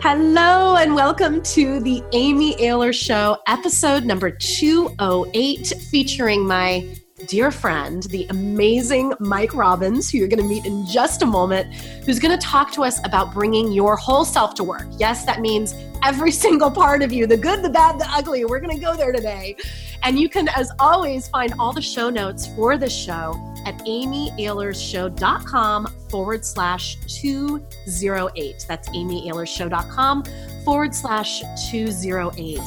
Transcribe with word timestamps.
Hello, 0.00 0.76
and 0.76 0.94
welcome 0.94 1.42
to 1.42 1.80
the 1.80 2.04
Amy 2.12 2.54
Ahlers 2.58 2.94
Show, 2.94 3.36
episode 3.48 4.04
number 4.04 4.30
208, 4.30 5.72
featuring 5.90 6.46
my 6.46 6.96
dear 7.26 7.50
friend, 7.50 8.04
the 8.04 8.24
amazing 8.30 9.12
Mike 9.18 9.52
Robbins, 9.54 10.08
who 10.08 10.18
you're 10.18 10.28
going 10.28 10.40
to 10.40 10.48
meet 10.48 10.64
in 10.64 10.86
just 10.86 11.22
a 11.22 11.26
moment, 11.26 11.74
who's 12.04 12.20
going 12.20 12.30
to 12.30 12.46
talk 12.46 12.70
to 12.74 12.84
us 12.84 13.04
about 13.04 13.34
bringing 13.34 13.72
your 13.72 13.96
whole 13.96 14.24
self 14.24 14.54
to 14.54 14.64
work. 14.64 14.86
Yes, 14.98 15.24
that 15.24 15.40
means 15.40 15.74
every 16.04 16.30
single 16.46 16.70
part 16.70 17.02
of 17.02 17.12
you 17.12 17.26
the 17.26 17.36
good, 17.36 17.64
the 17.64 17.68
bad, 17.68 17.98
the 17.98 18.06
ugly. 18.10 18.44
We're 18.44 18.60
going 18.60 18.76
to 18.76 18.80
go 18.80 18.94
there 18.94 19.10
today. 19.10 19.56
And 20.04 20.16
you 20.16 20.28
can, 20.28 20.46
as 20.50 20.70
always, 20.78 21.26
find 21.26 21.52
all 21.58 21.72
the 21.72 21.82
show 21.82 22.08
notes 22.08 22.46
for 22.54 22.78
this 22.78 22.94
show 22.94 23.32
at 23.66 23.76
amyahlersshow.com 23.78 25.86
forward 26.08 26.44
slash 26.44 26.96
208. 27.06 28.64
That's 28.68 28.88
amyahlersshow.com 28.90 30.24
forward 30.64 30.94
slash 30.94 31.42
208. 31.70 32.60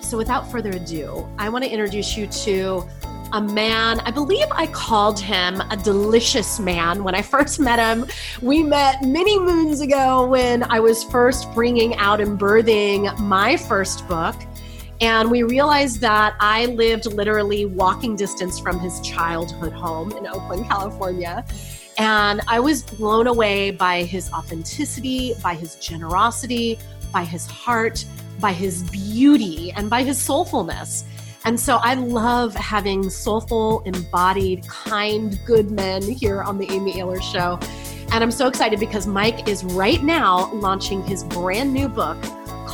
So 0.00 0.16
without 0.16 0.50
further 0.50 0.70
ado, 0.70 1.28
I 1.38 1.48
want 1.48 1.64
to 1.64 1.70
introduce 1.70 2.16
you 2.16 2.26
to 2.28 2.88
a 3.32 3.40
man. 3.40 4.00
I 4.00 4.10
believe 4.10 4.46
I 4.52 4.66
called 4.68 5.18
him 5.18 5.60
a 5.70 5.76
delicious 5.76 6.60
man 6.60 7.02
when 7.02 7.14
I 7.14 7.22
first 7.22 7.58
met 7.68 7.78
him. 7.78 8.06
We 8.40 8.62
met 8.62 9.02
many 9.02 9.38
moons 9.38 9.80
ago 9.80 10.26
when 10.26 10.62
I 10.64 10.80
was 10.80 11.02
first 11.04 11.52
bringing 11.54 11.94
out 11.96 12.20
and 12.20 12.38
birthing 12.38 13.18
my 13.18 13.56
first 13.56 14.06
book. 14.08 14.36
And 15.00 15.30
we 15.30 15.42
realized 15.42 16.00
that 16.00 16.34
I 16.40 16.66
lived 16.66 17.06
literally 17.06 17.66
walking 17.66 18.16
distance 18.16 18.58
from 18.58 18.78
his 18.78 19.00
childhood 19.00 19.72
home 19.72 20.12
in 20.12 20.26
Oakland, 20.26 20.66
California. 20.66 21.44
And 21.98 22.40
I 22.48 22.60
was 22.60 22.82
blown 22.82 23.26
away 23.26 23.70
by 23.70 24.04
his 24.04 24.30
authenticity, 24.32 25.34
by 25.42 25.54
his 25.54 25.76
generosity, 25.76 26.78
by 27.12 27.24
his 27.24 27.46
heart, 27.46 28.04
by 28.40 28.52
his 28.52 28.82
beauty, 28.90 29.72
and 29.72 29.88
by 29.88 30.02
his 30.02 30.18
soulfulness. 30.18 31.04
And 31.44 31.60
so 31.60 31.76
I 31.76 31.94
love 31.94 32.54
having 32.54 33.08
soulful, 33.08 33.80
embodied, 33.82 34.66
kind, 34.66 35.38
good 35.46 35.70
men 35.70 36.02
here 36.02 36.42
on 36.42 36.58
the 36.58 36.68
Amy 36.70 36.94
Ahlers 36.94 37.22
Show. 37.22 37.58
And 38.12 38.24
I'm 38.24 38.30
so 38.30 38.48
excited 38.48 38.80
because 38.80 39.06
Mike 39.06 39.48
is 39.48 39.62
right 39.62 40.02
now 40.02 40.52
launching 40.54 41.02
his 41.04 41.22
brand 41.24 41.72
new 41.72 41.88
book 41.88 42.18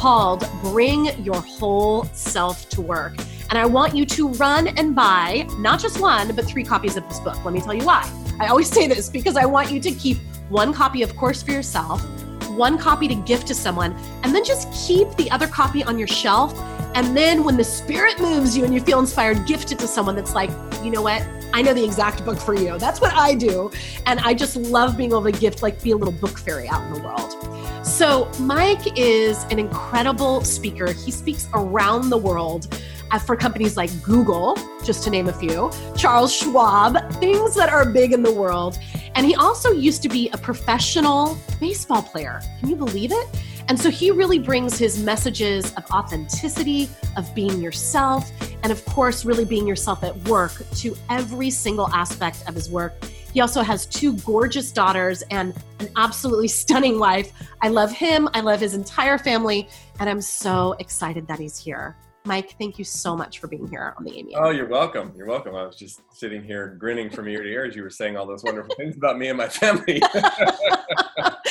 called 0.02 0.44
Bring 0.62 1.04
Your 1.22 1.40
Whole 1.40 2.06
Self 2.06 2.68
to 2.70 2.80
Work. 2.80 3.14
And 3.50 3.56
I 3.56 3.64
want 3.64 3.94
you 3.94 4.04
to 4.06 4.30
run 4.30 4.66
and 4.66 4.96
buy 4.96 5.46
not 5.58 5.78
just 5.78 6.00
one, 6.00 6.34
but 6.34 6.44
three 6.44 6.64
copies 6.64 6.96
of 6.96 7.08
this 7.08 7.20
book. 7.20 7.36
Let 7.44 7.54
me 7.54 7.60
tell 7.60 7.72
you 7.72 7.84
why. 7.84 8.02
I 8.40 8.48
always 8.48 8.68
say 8.76 8.88
this 8.88 9.08
because 9.08 9.36
I 9.36 9.46
want 9.46 9.70
you 9.70 9.78
to 9.78 9.92
keep 9.92 10.16
one 10.48 10.72
copy, 10.72 11.02
of 11.02 11.14
course, 11.14 11.40
for 11.44 11.52
yourself, 11.52 12.02
one 12.48 12.78
copy 12.78 13.06
to 13.06 13.14
gift 13.14 13.46
to 13.46 13.54
someone, 13.54 13.92
and 14.24 14.34
then 14.34 14.44
just 14.44 14.72
keep 14.72 15.08
the 15.14 15.30
other 15.30 15.46
copy 15.46 15.84
on 15.84 16.00
your 16.00 16.08
shelf. 16.08 16.52
And 16.96 17.16
then 17.16 17.44
when 17.44 17.56
the 17.56 17.62
spirit 17.62 18.18
moves 18.18 18.56
you 18.56 18.64
and 18.64 18.74
you 18.74 18.80
feel 18.80 18.98
inspired, 18.98 19.46
gift 19.46 19.70
it 19.70 19.78
to 19.78 19.86
someone 19.86 20.16
that's 20.16 20.34
like, 20.34 20.50
you 20.82 20.90
know 20.90 21.02
what? 21.02 21.24
I 21.54 21.62
know 21.62 21.74
the 21.74 21.84
exact 21.84 22.24
book 22.24 22.38
for 22.38 22.54
you. 22.54 22.76
That's 22.76 23.00
what 23.00 23.12
I 23.14 23.36
do. 23.36 23.70
And 24.06 24.18
I 24.18 24.34
just 24.34 24.56
love 24.56 24.96
being 24.96 25.10
able 25.10 25.22
to 25.22 25.30
gift, 25.30 25.62
like, 25.62 25.80
be 25.80 25.92
a 25.92 25.96
little 25.96 26.12
book 26.12 26.36
fairy 26.40 26.66
out 26.66 26.82
in 26.88 26.94
the 26.94 27.02
world. 27.06 27.81
So, 28.02 28.28
Mike 28.40 28.98
is 28.98 29.44
an 29.44 29.60
incredible 29.60 30.42
speaker. 30.42 30.90
He 30.90 31.12
speaks 31.12 31.48
around 31.54 32.10
the 32.10 32.18
world 32.18 32.76
uh, 33.12 33.20
for 33.20 33.36
companies 33.36 33.76
like 33.76 33.90
Google, 34.02 34.58
just 34.82 35.04
to 35.04 35.10
name 35.10 35.28
a 35.28 35.32
few, 35.32 35.70
Charles 35.96 36.34
Schwab, 36.34 37.12
things 37.20 37.54
that 37.54 37.68
are 37.68 37.88
big 37.88 38.12
in 38.12 38.24
the 38.24 38.32
world. 38.32 38.76
And 39.14 39.24
he 39.24 39.36
also 39.36 39.70
used 39.70 40.02
to 40.02 40.08
be 40.08 40.28
a 40.30 40.36
professional 40.36 41.38
baseball 41.60 42.02
player. 42.02 42.40
Can 42.58 42.70
you 42.70 42.74
believe 42.74 43.12
it? 43.12 43.28
And 43.68 43.78
so 43.78 43.88
he 43.88 44.10
really 44.10 44.40
brings 44.40 44.76
his 44.76 45.00
messages 45.00 45.72
of 45.74 45.88
authenticity, 45.92 46.90
of 47.16 47.32
being 47.36 47.62
yourself, 47.62 48.32
and 48.64 48.72
of 48.72 48.84
course, 48.86 49.24
really 49.24 49.44
being 49.44 49.64
yourself 49.64 50.02
at 50.02 50.16
work 50.28 50.64
to 50.78 50.96
every 51.08 51.50
single 51.50 51.88
aspect 51.90 52.42
of 52.48 52.56
his 52.56 52.68
work. 52.68 52.94
He 53.32 53.40
also 53.40 53.62
has 53.62 53.86
two 53.86 54.16
gorgeous 54.18 54.70
daughters 54.72 55.22
and 55.30 55.54
an 55.80 55.88
absolutely 55.96 56.48
stunning 56.62 56.98
wife. 56.98 57.32
I 57.62 57.68
love 57.68 57.92
him. 57.92 58.28
I 58.34 58.40
love 58.40 58.60
his 58.60 58.74
entire 58.74 59.18
family. 59.18 59.68
And 60.00 60.08
I'm 60.08 60.20
so 60.20 60.74
excited 60.78 61.26
that 61.28 61.38
he's 61.38 61.58
here. 61.58 61.96
Mike, 62.24 62.54
thank 62.56 62.78
you 62.78 62.84
so 62.84 63.16
much 63.16 63.40
for 63.40 63.48
being 63.48 63.66
here 63.66 63.94
on 63.98 64.04
the 64.04 64.16
Amy. 64.16 64.32
Oh, 64.36 64.50
you're 64.50 64.68
welcome. 64.68 65.12
You're 65.16 65.26
welcome. 65.26 65.56
I 65.56 65.66
was 65.66 65.74
just 65.74 66.02
sitting 66.12 66.44
here 66.44 66.68
grinning 66.78 67.10
from 67.10 67.26
ear 67.28 67.42
to 67.42 67.48
ear 67.48 67.64
as 67.64 67.74
you 67.74 67.82
were 67.82 67.90
saying 67.90 68.16
all 68.16 68.26
those 68.26 68.44
wonderful 68.44 68.76
things 68.76 68.96
about 68.96 69.18
me 69.18 69.26
and 69.26 69.36
my 69.36 69.48
family. 69.48 70.00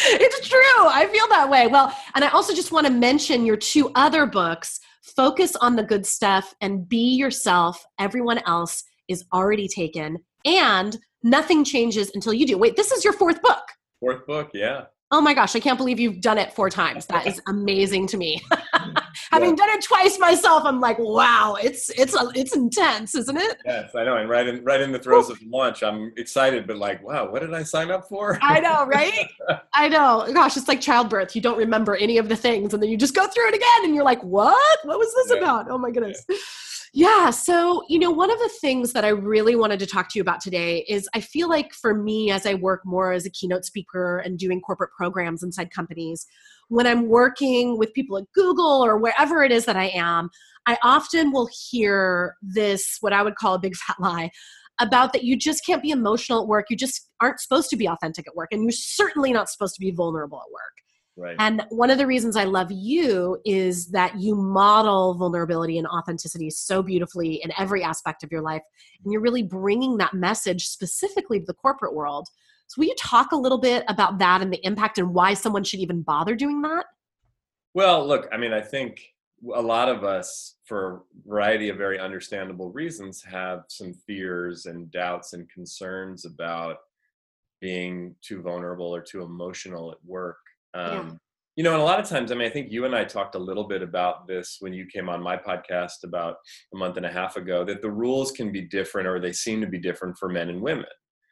it's 0.06 0.48
true. 0.48 0.88
I 0.88 1.10
feel 1.12 1.28
that 1.28 1.50
way. 1.50 1.68
Well, 1.68 1.94
and 2.16 2.24
I 2.24 2.30
also 2.30 2.54
just 2.54 2.72
want 2.72 2.88
to 2.88 2.94
mention 2.94 3.46
your 3.46 3.58
two 3.58 3.92
other 3.96 4.26
books 4.26 4.80
Focus 5.02 5.56
on 5.58 5.76
the 5.76 5.84
Good 5.84 6.06
Stuff 6.06 6.54
and 6.62 6.88
Be 6.88 7.16
Yourself. 7.16 7.84
Everyone 8.00 8.40
else 8.46 8.84
is 9.08 9.26
already 9.34 9.68
taken. 9.68 10.18
And 10.46 10.98
Nothing 11.24 11.64
changes 11.64 12.12
until 12.14 12.34
you 12.34 12.46
do. 12.46 12.58
Wait, 12.58 12.76
this 12.76 12.92
is 12.92 13.04
your 13.04 13.14
fourth 13.14 13.42
book. 13.42 13.64
Fourth 14.00 14.26
book, 14.26 14.52
yeah. 14.54 14.86
Oh 15.14 15.20
my 15.20 15.34
gosh, 15.34 15.58
I 15.58 15.60
can't 15.60 15.78
believe 15.78 16.00
you've 16.00 16.22
done 16.22 16.38
it 16.38 16.54
four 16.54 16.70
times. 16.70 17.06
That 17.08 17.28
is 17.28 17.42
amazing 17.48 18.08
to 18.08 18.18
me. 18.18 18.42
Having 19.32 19.50
yeah. 19.50 19.56
done 19.56 19.70
it 19.72 19.84
twice 19.84 20.18
myself, 20.18 20.64
I'm 20.64 20.80
like, 20.80 20.98
wow, 21.00 21.58
it's 21.62 21.90
it's 21.90 22.16
a, 22.16 22.32
it's 22.34 22.56
intense, 22.56 23.14
isn't 23.16 23.36
it? 23.36 23.58
Yes, 23.66 23.92
I 23.94 24.06
know. 24.06 24.16
And 24.16 24.30
right 24.30 24.48
in 24.48 24.64
right 24.64 24.80
in 24.80 24.94
the 24.94 25.00
throes 25.00 25.30
of 25.30 25.38
launch, 25.44 25.84
I'm 25.84 26.14
excited, 26.16 26.66
but 26.66 26.78
like, 26.78 27.04
wow, 27.04 27.30
what 27.30 27.42
did 27.42 27.54
I 27.54 27.64
sign 27.64 27.92
up 27.92 28.08
for? 28.08 28.40
I 28.42 28.62
know, 28.62 28.86
right? 28.88 29.28
I 29.74 29.90
know. 29.90 30.26
Gosh, 30.34 30.56
it's 30.56 30.70
like 30.70 30.80
childbirth. 30.80 31.36
You 31.36 31.42
don't 31.42 31.58
remember 31.58 31.98
any 31.98 32.18
of 32.18 32.30
the 32.30 32.38
things, 32.38 32.74
and 32.74 32.82
then 32.82 32.90
you 32.90 32.98
just 32.98 33.14
go 33.14 33.28
through 33.28 33.50
it 33.50 33.56
again, 33.56 33.84
and 33.84 33.94
you're 33.94 34.06
like, 34.06 34.24
what? 34.24 34.80
What 34.86 34.98
was 34.98 35.14
this 35.14 35.36
yeah. 35.36 35.44
about? 35.44 35.70
Oh 35.70 35.78
my 35.78 35.92
goodness. 35.92 36.24
Yeah. 36.30 36.38
Yeah. 36.94 37.30
So, 37.30 37.84
you 37.88 38.00
know, 38.00 38.12
one 38.12 38.30
of 38.30 38.38
the 38.40 38.52
things 38.60 38.92
that 38.92 39.06
I 39.06 39.10
really 39.10 39.56
wanted 39.56 39.80
to 39.80 39.86
talk 39.86 40.10
to 40.10 40.20
you 40.20 40.22
about 40.22 40.42
today 40.42 40.80
is 40.90 41.08
I 41.16 41.22
feel 41.22 41.48
like 41.48 41.74
for 41.74 41.94
me, 41.94 42.32
as 42.32 42.46
I 42.46 42.56
work 42.56 42.82
more 42.84 43.14
as 43.14 43.26
a 43.26 43.30
keynote 43.30 43.64
speaker 43.64 44.18
and 44.20 44.38
doing 44.38 44.60
corporate 44.60 44.92
programs 44.92 45.42
inside 45.42 45.72
companies, 45.72 46.26
when 46.68 46.86
I'm 46.86 47.08
working 47.08 47.78
with 47.78 47.94
people 47.94 48.18
at 48.18 48.26
Google 48.36 48.84
or 48.84 48.98
wherever 48.98 49.42
it 49.42 49.54
is 49.54 49.64
that 49.66 49.78
I 49.78 49.88
am, 49.96 50.30
I 50.66 50.78
often 50.84 51.32
will 51.32 51.48
hear 51.70 52.36
this, 52.42 52.98
what 53.00 53.14
I 53.14 53.24
would 53.24 53.36
call 53.36 53.54
a 53.54 53.60
big 53.60 53.76
fat 53.88 53.96
lie, 54.00 54.30
about 54.82 55.14
that 55.14 55.24
you 55.24 55.38
just 55.38 55.66
can't 55.66 55.82
be 55.82 55.92
emotional 55.92 56.42
at 56.42 56.48
work. 56.48 56.66
You 56.70 56.76
just 56.76 57.10
aren't 57.22 57.40
supposed 57.40 57.70
to 57.70 57.78
be 57.78 57.88
authentic 57.88 58.28
at 58.28 58.36
work. 58.36 58.50
And 58.52 58.64
you're 58.64 58.72
certainly 58.72 59.32
not 59.32 59.50
supposed 59.50 59.76
to 59.76 59.80
be 59.80 59.92
vulnerable 59.92 60.40
at 60.40 60.52
work. 60.52 60.74
Right. 61.18 61.36
And 61.40 61.64
one 61.70 61.90
of 61.90 61.98
the 61.98 62.08
reasons 62.08 62.38
I 62.38 62.46
love 62.46 62.72
you 62.72 63.38
is 63.46 63.88
that 63.88 64.20
you 64.20 64.34
model 64.34 65.14
vulnerability 65.16 65.78
and 65.78 65.88
authenticity 65.88 66.50
so 66.50 66.82
beautifully 66.82 67.36
in 67.44 67.52
every 67.58 67.84
aspect 67.84 68.24
of 68.24 68.32
your 68.32 68.42
life. 68.42 68.62
And 69.04 69.12
you're 69.12 69.22
really 69.22 69.44
bringing 69.44 69.98
that 69.98 70.14
message 70.14 70.68
specifically 70.68 71.40
to 71.40 71.46
the 71.46 71.54
corporate 71.54 71.94
world. 71.94 72.28
So, 72.68 72.80
will 72.80 72.88
you 72.88 72.96
talk 72.98 73.34
a 73.34 73.38
little 73.38 73.60
bit 73.60 73.84
about 73.90 74.20
that 74.20 74.42
and 74.42 74.54
the 74.54 74.66
impact 74.66 74.98
and 74.98 75.14
why 75.14 75.34
someone 75.34 75.66
should 75.66 75.82
even 75.82 76.02
bother 76.02 76.36
doing 76.36 76.62
that? 76.62 76.86
Well, 77.74 78.08
look, 78.08 78.30
I 78.32 78.38
mean, 78.38 78.54
I 78.54 78.62
think 78.62 79.02
a 79.54 79.62
lot 79.62 79.90
of 79.90 80.06
us, 80.06 80.56
for 80.66 81.04
a 81.26 81.28
variety 81.28 81.68
of 81.68 81.78
very 81.78 82.00
understandable 82.00 82.72
reasons, 82.72 83.22
have 83.24 83.64
some 83.68 83.94
fears 83.94 84.66
and 84.66 84.90
doubts 84.92 85.34
and 85.34 85.50
concerns 85.50 86.26
about 86.26 86.78
being 87.60 88.16
too 88.22 88.42
vulnerable 88.42 88.96
or 88.96 89.02
too 89.02 89.22
emotional 89.22 89.92
at 89.92 89.98
work 90.06 90.38
um, 90.74 90.92
yeah. 90.92 91.12
You 91.58 91.66
know, 91.66 91.74
and 91.74 91.82
a 91.82 91.86
lot 91.86 92.00
of 92.00 92.08
times, 92.08 92.32
I 92.32 92.36
mean, 92.36 92.48
I 92.48 92.50
think 92.50 92.72
you 92.72 92.86
and 92.86 92.96
I 92.96 93.04
talked 93.04 93.36
a 93.36 93.40
little 93.40 93.66
bit 93.66 93.82
about 93.82 94.26
this 94.26 94.58
when 94.62 94.74
you 94.74 94.86
came 94.86 95.10
on 95.10 95.22
my 95.22 95.36
podcast 95.36 96.06
about 96.06 96.36
a 96.74 96.78
month 96.78 96.96
and 96.96 97.06
a 97.06 97.12
half 97.12 97.36
ago 97.36 97.66
that 97.66 97.82
the 97.82 97.92
rules 97.92 98.32
can 98.32 98.54
be 98.54 98.62
different 98.62 99.08
or 99.08 99.20
they 99.20 99.34
seem 99.34 99.60
to 99.60 99.68
be 99.68 99.78
different 99.78 100.18
for 100.18 100.30
men 100.30 100.48
and 100.50 100.62
women. 100.62 100.86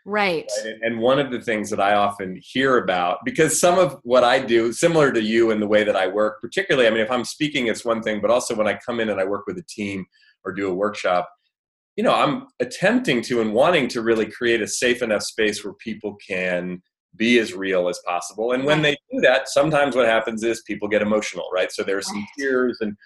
Right. 0.05 0.49
right. 0.65 0.75
And 0.81 0.99
one 0.99 1.19
of 1.19 1.31
the 1.31 1.39
things 1.41 1.69
that 1.69 1.79
I 1.79 1.93
often 1.95 2.37
hear 2.41 2.79
about, 2.79 3.19
because 3.23 3.59
some 3.59 3.79
of 3.79 3.97
what 4.03 4.23
I 4.23 4.39
do, 4.39 4.73
similar 4.73 5.11
to 5.11 5.21
you 5.21 5.51
in 5.51 5.59
the 5.59 5.67
way 5.67 5.83
that 5.83 5.95
I 5.95 6.07
work, 6.07 6.41
particularly, 6.41 6.87
I 6.87 6.91
mean, 6.91 7.01
if 7.01 7.11
I'm 7.11 7.25
speaking, 7.25 7.67
it's 7.67 7.85
one 7.85 8.01
thing, 8.01 8.19
but 8.19 8.31
also 8.31 8.55
when 8.55 8.67
I 8.67 8.77
come 8.85 8.99
in 8.99 9.09
and 9.09 9.21
I 9.21 9.25
work 9.25 9.45
with 9.47 9.57
a 9.57 9.65
team 9.69 10.05
or 10.43 10.51
do 10.51 10.69
a 10.69 10.73
workshop, 10.73 11.29
you 11.95 12.03
know, 12.03 12.13
I'm 12.13 12.47
attempting 12.59 13.21
to 13.23 13.41
and 13.41 13.53
wanting 13.53 13.87
to 13.89 14.01
really 14.01 14.25
create 14.25 14.61
a 14.61 14.67
safe 14.67 15.01
enough 15.01 15.23
space 15.23 15.63
where 15.63 15.73
people 15.75 16.17
can 16.27 16.81
be 17.19 17.37
as 17.37 17.53
real 17.53 17.87
as 17.89 17.99
possible. 18.07 18.53
And 18.53 18.63
when 18.63 18.81
they 18.81 18.97
do 19.11 19.19
that, 19.21 19.49
sometimes 19.49 19.95
what 19.95 20.07
happens 20.07 20.41
is 20.41 20.63
people 20.63 20.87
get 20.87 21.03
emotional, 21.03 21.45
right? 21.53 21.71
So 21.71 21.83
there 21.83 21.97
are 21.97 22.01
some 22.01 22.25
tears 22.35 22.77
and 22.81 22.97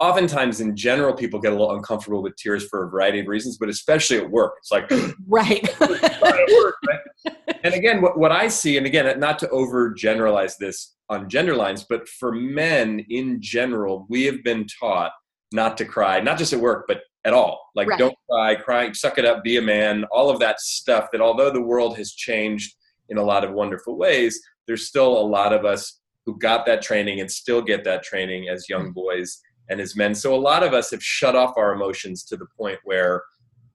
oftentimes 0.00 0.60
in 0.60 0.74
general 0.74 1.14
people 1.14 1.38
get 1.38 1.52
a 1.52 1.54
little 1.54 1.74
uncomfortable 1.74 2.22
with 2.22 2.34
tears 2.36 2.66
for 2.66 2.86
a 2.86 2.90
variety 2.90 3.20
of 3.20 3.26
reasons 3.26 3.58
but 3.58 3.68
especially 3.68 4.16
at 4.16 4.30
work 4.30 4.54
it's 4.58 4.72
like 4.72 4.90
right. 5.28 5.62
work, 5.80 6.74
right? 6.88 7.36
and 7.62 7.74
again 7.74 8.00
what, 8.00 8.18
what 8.18 8.32
i 8.32 8.48
see 8.48 8.78
and 8.78 8.86
again 8.86 9.20
not 9.20 9.38
to 9.38 9.48
over 9.50 9.90
generalize 9.92 10.56
this 10.56 10.96
on 11.10 11.28
gender 11.28 11.54
lines 11.54 11.84
but 11.88 12.08
for 12.08 12.32
men 12.32 13.04
in 13.10 13.40
general 13.40 14.06
we 14.08 14.24
have 14.24 14.42
been 14.42 14.66
taught 14.80 15.12
not 15.52 15.76
to 15.76 15.84
cry 15.84 16.18
not 16.18 16.38
just 16.38 16.54
at 16.54 16.60
work 16.60 16.86
but 16.88 17.02
at 17.26 17.34
all 17.34 17.60
like 17.74 17.86
right. 17.88 17.98
don't 17.98 18.16
cry 18.30 18.54
cry 18.54 18.90
suck 18.92 19.18
it 19.18 19.26
up 19.26 19.44
be 19.44 19.58
a 19.58 19.62
man 19.62 20.04
all 20.10 20.30
of 20.30 20.40
that 20.40 20.58
stuff 20.60 21.08
that 21.12 21.20
although 21.20 21.50
the 21.50 21.60
world 21.60 21.96
has 21.98 22.12
changed 22.12 22.74
in 23.10 23.18
a 23.18 23.22
lot 23.22 23.44
of 23.44 23.52
wonderful 23.52 23.96
ways, 23.96 24.40
there's 24.66 24.86
still 24.86 25.18
a 25.18 25.26
lot 25.26 25.52
of 25.52 25.64
us 25.64 26.00
who 26.26 26.38
got 26.38 26.64
that 26.66 26.82
training 26.82 27.20
and 27.20 27.30
still 27.30 27.60
get 27.60 27.84
that 27.84 28.02
training 28.02 28.48
as 28.48 28.68
young 28.68 28.90
mm. 28.90 28.94
boys 28.94 29.40
and 29.68 29.80
as 29.80 29.96
men. 29.96 30.14
So 30.14 30.34
a 30.34 30.36
lot 30.36 30.62
of 30.62 30.72
us 30.72 30.90
have 30.90 31.02
shut 31.02 31.36
off 31.36 31.54
our 31.56 31.72
emotions 31.72 32.24
to 32.24 32.36
the 32.36 32.46
point 32.58 32.78
where 32.84 33.22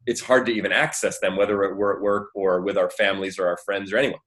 it's 0.05 0.21
hard 0.21 0.45
to 0.45 0.53
even 0.53 0.71
access 0.71 1.19
them, 1.19 1.35
whether 1.35 1.57
we're 1.57 1.95
at 1.95 2.01
work 2.01 2.29
or 2.35 2.61
with 2.61 2.77
our 2.77 2.89
families 2.89 3.39
or 3.39 3.47
our 3.47 3.57
friends 3.65 3.91
or 3.91 3.97
anyone. 3.97 4.19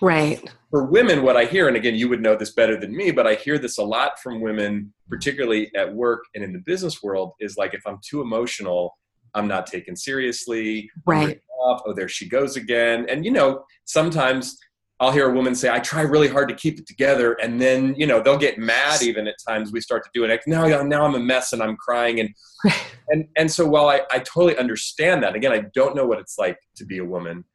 Right. 0.00 0.42
For 0.70 0.86
women, 0.86 1.22
what 1.22 1.36
I 1.36 1.44
hear, 1.44 1.68
and 1.68 1.76
again, 1.76 1.94
you 1.94 2.08
would 2.08 2.22
know 2.22 2.34
this 2.34 2.52
better 2.52 2.78
than 2.78 2.96
me, 2.96 3.10
but 3.10 3.26
I 3.26 3.34
hear 3.34 3.58
this 3.58 3.78
a 3.78 3.84
lot 3.84 4.18
from 4.18 4.40
women, 4.40 4.92
particularly 5.08 5.70
at 5.76 5.94
work 5.94 6.24
and 6.34 6.42
in 6.42 6.52
the 6.52 6.60
business 6.60 7.02
world, 7.02 7.32
is 7.38 7.56
like 7.56 7.74
if 7.74 7.82
I'm 7.86 7.98
too 8.08 8.22
emotional, 8.22 8.96
I'm 9.34 9.46
not 9.46 9.66
taken 9.66 9.94
seriously. 9.94 10.90
Right. 11.06 11.40
Oh, 11.60 11.92
there 11.94 12.08
she 12.08 12.28
goes 12.28 12.56
again. 12.56 13.06
And 13.08 13.24
you 13.24 13.30
know, 13.30 13.64
sometimes 13.84 14.58
I'll 15.00 15.10
hear 15.10 15.30
a 15.30 15.32
woman 15.32 15.54
say, 15.54 15.70
I 15.70 15.78
try 15.78 16.02
really 16.02 16.28
hard 16.28 16.50
to 16.50 16.54
keep 16.54 16.78
it 16.78 16.86
together. 16.86 17.32
And 17.42 17.58
then, 17.58 17.94
you 17.96 18.06
know, 18.06 18.22
they'll 18.22 18.36
get 18.36 18.58
mad 18.58 19.02
even 19.02 19.26
at 19.26 19.36
times 19.48 19.72
we 19.72 19.80
start 19.80 20.04
to 20.04 20.10
do 20.12 20.24
it. 20.24 20.40
Now, 20.46 20.82
now 20.82 21.06
I'm 21.06 21.14
a 21.14 21.18
mess 21.18 21.54
and 21.54 21.62
I'm 21.62 21.76
crying. 21.76 22.20
And, 22.20 22.34
and, 23.08 23.26
and 23.34 23.50
so 23.50 23.66
while 23.66 23.88
I, 23.88 24.02
I 24.12 24.18
totally 24.18 24.58
understand 24.58 25.22
that, 25.22 25.34
again, 25.34 25.52
I 25.52 25.64
don't 25.74 25.96
know 25.96 26.04
what 26.04 26.18
it's 26.18 26.36
like 26.38 26.58
to 26.76 26.84
be 26.84 26.98
a 26.98 27.04
woman, 27.04 27.46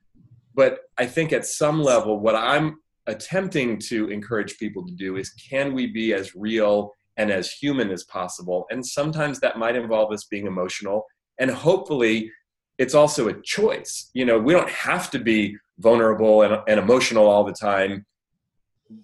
but 0.56 0.80
I 0.98 1.06
think 1.06 1.34
at 1.34 1.46
some 1.46 1.84
level, 1.84 2.20
what 2.20 2.36
I'm 2.36 2.78
attempting 3.06 3.78
to 3.78 4.10
encourage 4.10 4.58
people 4.58 4.84
to 4.88 4.94
do 4.94 5.18
is 5.18 5.30
can 5.30 5.76
we 5.76 5.86
be 5.86 6.16
as 6.16 6.34
real 6.34 6.94
and 7.18 7.30
as 7.30 7.52
human 7.52 7.92
as 7.92 8.06
possible? 8.06 8.66
And 8.72 8.84
sometimes 8.84 9.40
that 9.42 9.60
might 9.60 9.76
involve 9.76 10.12
us 10.12 10.26
being 10.26 10.48
emotional. 10.48 11.06
And 11.38 11.52
hopefully, 11.52 12.32
it's 12.78 12.94
also 12.94 13.28
a 13.28 13.42
choice. 13.42 14.10
You 14.14 14.26
know, 14.26 14.40
we 14.40 14.54
don't 14.54 14.70
have 14.70 15.10
to 15.12 15.20
be 15.20 15.58
vulnerable 15.80 16.42
and, 16.44 16.62
and 16.68 16.80
emotional 16.80 17.28
all 17.28 17.44
the 17.44 17.54
time. 17.54 18.06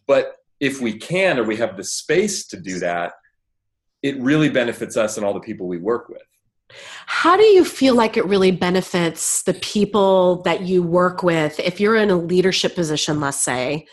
But 0.07 0.35
if 0.59 0.79
we 0.81 0.97
can 0.97 1.39
or 1.39 1.43
we 1.43 1.57
have 1.57 1.77
the 1.77 1.83
space 1.83 2.45
to 2.47 2.59
do 2.59 2.79
that, 2.79 3.13
it 4.03 4.19
really 4.19 4.49
benefits 4.49 4.97
us 4.97 5.17
and 5.17 5.25
all 5.25 5.33
the 5.33 5.39
people 5.39 5.67
we 5.67 5.77
work 5.77 6.09
with. 6.09 6.21
How 7.05 7.35
do 7.35 7.43
you 7.43 7.65
feel 7.65 7.95
like 7.95 8.15
it 8.15 8.25
really 8.25 8.51
benefits 8.51 9.43
the 9.43 9.53
people 9.55 10.41
that 10.43 10.61
you 10.61 10.81
work 10.81 11.21
with 11.21 11.59
if 11.59 11.79
you're 11.79 11.97
in 11.97 12.09
a 12.09 12.15
leadership 12.15 12.75
position, 12.75 13.19
let's 13.19 13.43
say, 13.43 13.85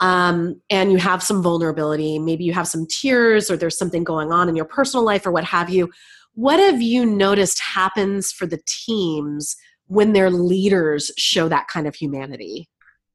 um, 0.00 0.60
and 0.70 0.92
you 0.92 0.98
have 0.98 1.22
some 1.22 1.42
vulnerability, 1.42 2.18
maybe 2.18 2.44
you 2.44 2.52
have 2.52 2.68
some 2.68 2.86
tears 2.86 3.50
or 3.50 3.56
there's 3.56 3.78
something 3.78 4.04
going 4.04 4.32
on 4.32 4.48
in 4.48 4.56
your 4.56 4.64
personal 4.64 5.04
life 5.04 5.26
or 5.26 5.32
what 5.32 5.44
have 5.44 5.70
you? 5.70 5.90
What 6.36 6.60
have 6.60 6.82
you 6.82 7.06
noticed 7.06 7.58
happens 7.60 8.30
for 8.30 8.46
the 8.46 8.60
teams 8.66 9.56
when 9.86 10.12
their 10.12 10.30
leaders 10.30 11.10
show 11.16 11.48
that 11.48 11.66
kind 11.68 11.86
of 11.86 11.94
humanity? 11.94 12.68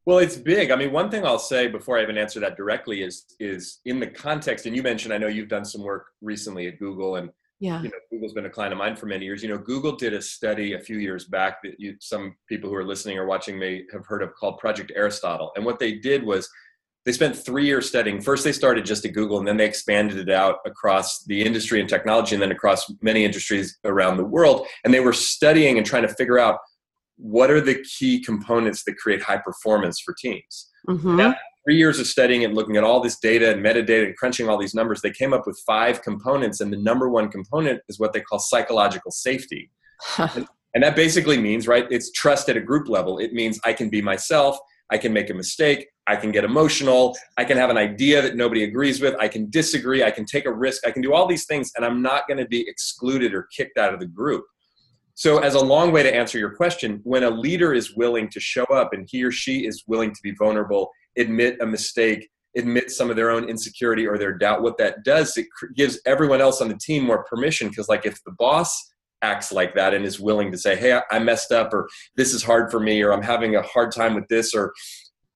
Well, 0.05 0.17
it's 0.17 0.37
big. 0.37 0.71
I 0.71 0.75
mean, 0.75 0.91
one 0.91 1.11
thing 1.11 1.23
I'll 1.23 1.37
say 1.37 1.67
before 1.67 1.99
I 1.99 2.01
even 2.01 2.17
answer 2.17 2.39
that 2.39 2.57
directly 2.57 3.03
is 3.03 3.25
is 3.39 3.79
in 3.85 3.99
the 3.99 4.07
context, 4.07 4.65
and 4.65 4.75
you 4.75 4.81
mentioned 4.81 5.13
I 5.13 5.19
know 5.19 5.27
you've 5.27 5.49
done 5.49 5.65
some 5.65 5.83
work 5.83 6.07
recently 6.21 6.67
at 6.67 6.79
Google, 6.79 7.17
and 7.17 7.29
yeah. 7.59 7.83
you 7.83 7.89
know, 7.89 7.99
Google's 8.11 8.33
been 8.33 8.47
a 8.47 8.49
client 8.49 8.73
of 8.73 8.79
mine 8.79 8.95
for 8.95 9.05
many 9.05 9.25
years. 9.25 9.43
You 9.43 9.49
know, 9.49 9.59
Google 9.59 9.95
did 9.95 10.15
a 10.15 10.21
study 10.21 10.73
a 10.73 10.79
few 10.79 10.97
years 10.97 11.25
back 11.25 11.61
that 11.61 11.75
you, 11.77 11.97
some 11.99 12.35
people 12.49 12.71
who 12.71 12.75
are 12.75 12.83
listening 12.83 13.19
or 13.19 13.27
watching 13.27 13.59
may 13.59 13.83
have 13.93 14.07
heard 14.07 14.23
of 14.23 14.33
called 14.33 14.57
Project 14.57 14.91
Aristotle. 14.95 15.51
And 15.55 15.63
what 15.63 15.77
they 15.77 15.93
did 15.99 16.23
was 16.23 16.49
they 17.05 17.11
spent 17.11 17.35
three 17.35 17.65
years 17.65 17.87
studying. 17.87 18.21
First, 18.21 18.43
they 18.43 18.51
started 18.51 18.85
just 18.85 19.05
at 19.05 19.13
Google, 19.13 19.39
and 19.39 19.47
then 19.47 19.57
they 19.57 19.65
expanded 19.65 20.17
it 20.17 20.29
out 20.29 20.57
across 20.65 21.23
the 21.23 21.41
industry 21.41 21.79
and 21.79 21.89
technology, 21.89 22.35
and 22.35 22.41
then 22.41 22.51
across 22.51 22.91
many 23.01 23.25
industries 23.25 23.77
around 23.85 24.17
the 24.17 24.23
world. 24.23 24.67
And 24.83 24.93
they 24.93 24.99
were 24.99 25.13
studying 25.13 25.77
and 25.77 25.85
trying 25.85 26.03
to 26.03 26.13
figure 26.13 26.37
out 26.37 26.59
what 27.17 27.49
are 27.49 27.61
the 27.61 27.83
key 27.83 28.21
components 28.21 28.83
that 28.83 28.97
create 28.97 29.21
high 29.21 29.37
performance 29.37 29.99
for 29.99 30.13
teams. 30.13 30.69
Mm-hmm. 30.87 31.17
three 31.65 31.77
years 31.77 31.99
of 31.99 32.07
studying 32.07 32.43
and 32.43 32.55
looking 32.55 32.77
at 32.77 32.83
all 32.83 32.99
this 32.99 33.19
data 33.19 33.51
and 33.51 33.63
metadata 33.63 34.05
and 34.05 34.17
crunching 34.17 34.49
all 34.49 34.57
these 34.57 34.73
numbers, 34.73 35.01
they 35.01 35.11
came 35.11 35.33
up 35.33 35.45
with 35.45 35.61
five 35.65 36.01
components, 36.01 36.61
and 36.61 36.71
the 36.71 36.77
number 36.77 37.09
one 37.09 37.29
component 37.29 37.81
is 37.89 37.99
what 37.99 38.13
they 38.13 38.21
call 38.21 38.39
psychological 38.39 39.11
safety. 39.11 39.71
and, 40.17 40.47
and 40.73 40.83
that 40.83 40.95
basically 40.95 41.37
means, 41.37 41.67
right, 41.67 41.85
it's 41.89 42.11
trust 42.11 42.49
at 42.49 42.57
a 42.57 42.61
group 42.61 42.87
level. 42.87 43.19
It 43.19 43.33
means 43.33 43.59
I 43.63 43.73
can 43.73 43.89
be 43.89 44.01
myself, 44.01 44.57
I 44.91 44.97
can 44.97 45.13
make 45.13 45.29
a 45.29 45.33
mistake, 45.33 45.87
I 46.05 46.15
can 46.17 46.31
get 46.31 46.43
emotional, 46.43 47.17
I 47.37 47.45
can 47.45 47.57
have 47.57 47.69
an 47.69 47.77
idea 47.77 48.21
that 48.21 48.35
nobody 48.35 48.63
agrees 48.63 49.01
with, 49.01 49.15
I 49.19 49.29
can 49.29 49.49
disagree, 49.49 50.03
I 50.03 50.11
can 50.11 50.25
take 50.25 50.45
a 50.45 50.53
risk, 50.53 50.85
I 50.85 50.91
can 50.91 51.01
do 51.01 51.13
all 51.13 51.27
these 51.27 51.45
things, 51.45 51.71
and 51.75 51.85
I'm 51.85 52.01
not 52.01 52.27
going 52.27 52.39
to 52.39 52.47
be 52.47 52.67
excluded 52.67 53.33
or 53.33 53.47
kicked 53.55 53.77
out 53.77 53.93
of 53.93 53.99
the 53.99 54.07
group. 54.07 54.43
So, 55.13 55.39
as 55.39 55.55
a 55.55 55.59
long 55.59 55.91
way 55.91 56.03
to 56.03 56.13
answer 56.13 56.39
your 56.39 56.55
question, 56.55 56.99
when 57.03 57.23
a 57.23 57.29
leader 57.29 57.73
is 57.73 57.95
willing 57.95 58.29
to 58.29 58.39
show 58.39 58.63
up 58.65 58.93
and 58.93 59.07
he 59.09 59.23
or 59.23 59.31
she 59.31 59.65
is 59.65 59.83
willing 59.87 60.11
to 60.11 60.21
be 60.23 60.31
vulnerable, 60.31 60.89
admit 61.17 61.57
a 61.61 61.65
mistake, 61.65 62.29
admit 62.57 62.91
some 62.91 63.09
of 63.09 63.15
their 63.15 63.29
own 63.29 63.47
insecurity 63.47 64.07
or 64.07 64.17
their 64.17 64.37
doubt, 64.37 64.61
what 64.61 64.77
that 64.77 65.03
does, 65.03 65.37
it 65.37 65.47
gives 65.75 65.99
everyone 66.05 66.41
else 66.41 66.61
on 66.61 66.69
the 66.69 66.79
team 66.81 67.03
more 67.03 67.23
permission. 67.25 67.69
Because, 67.69 67.87
like, 67.87 68.05
if 68.05 68.21
the 68.25 68.31
boss 68.37 68.90
acts 69.21 69.51
like 69.51 69.75
that 69.75 69.93
and 69.93 70.05
is 70.05 70.19
willing 70.19 70.51
to 70.51 70.57
say, 70.57 70.75
Hey, 70.75 70.99
I 71.11 71.19
messed 71.19 71.51
up, 71.51 71.73
or 71.73 71.89
this 72.15 72.33
is 72.33 72.43
hard 72.43 72.71
for 72.71 72.79
me, 72.79 73.01
or 73.01 73.13
I'm 73.13 73.21
having 73.21 73.55
a 73.55 73.61
hard 73.61 73.91
time 73.91 74.15
with 74.15 74.27
this, 74.27 74.53
or 74.53 74.73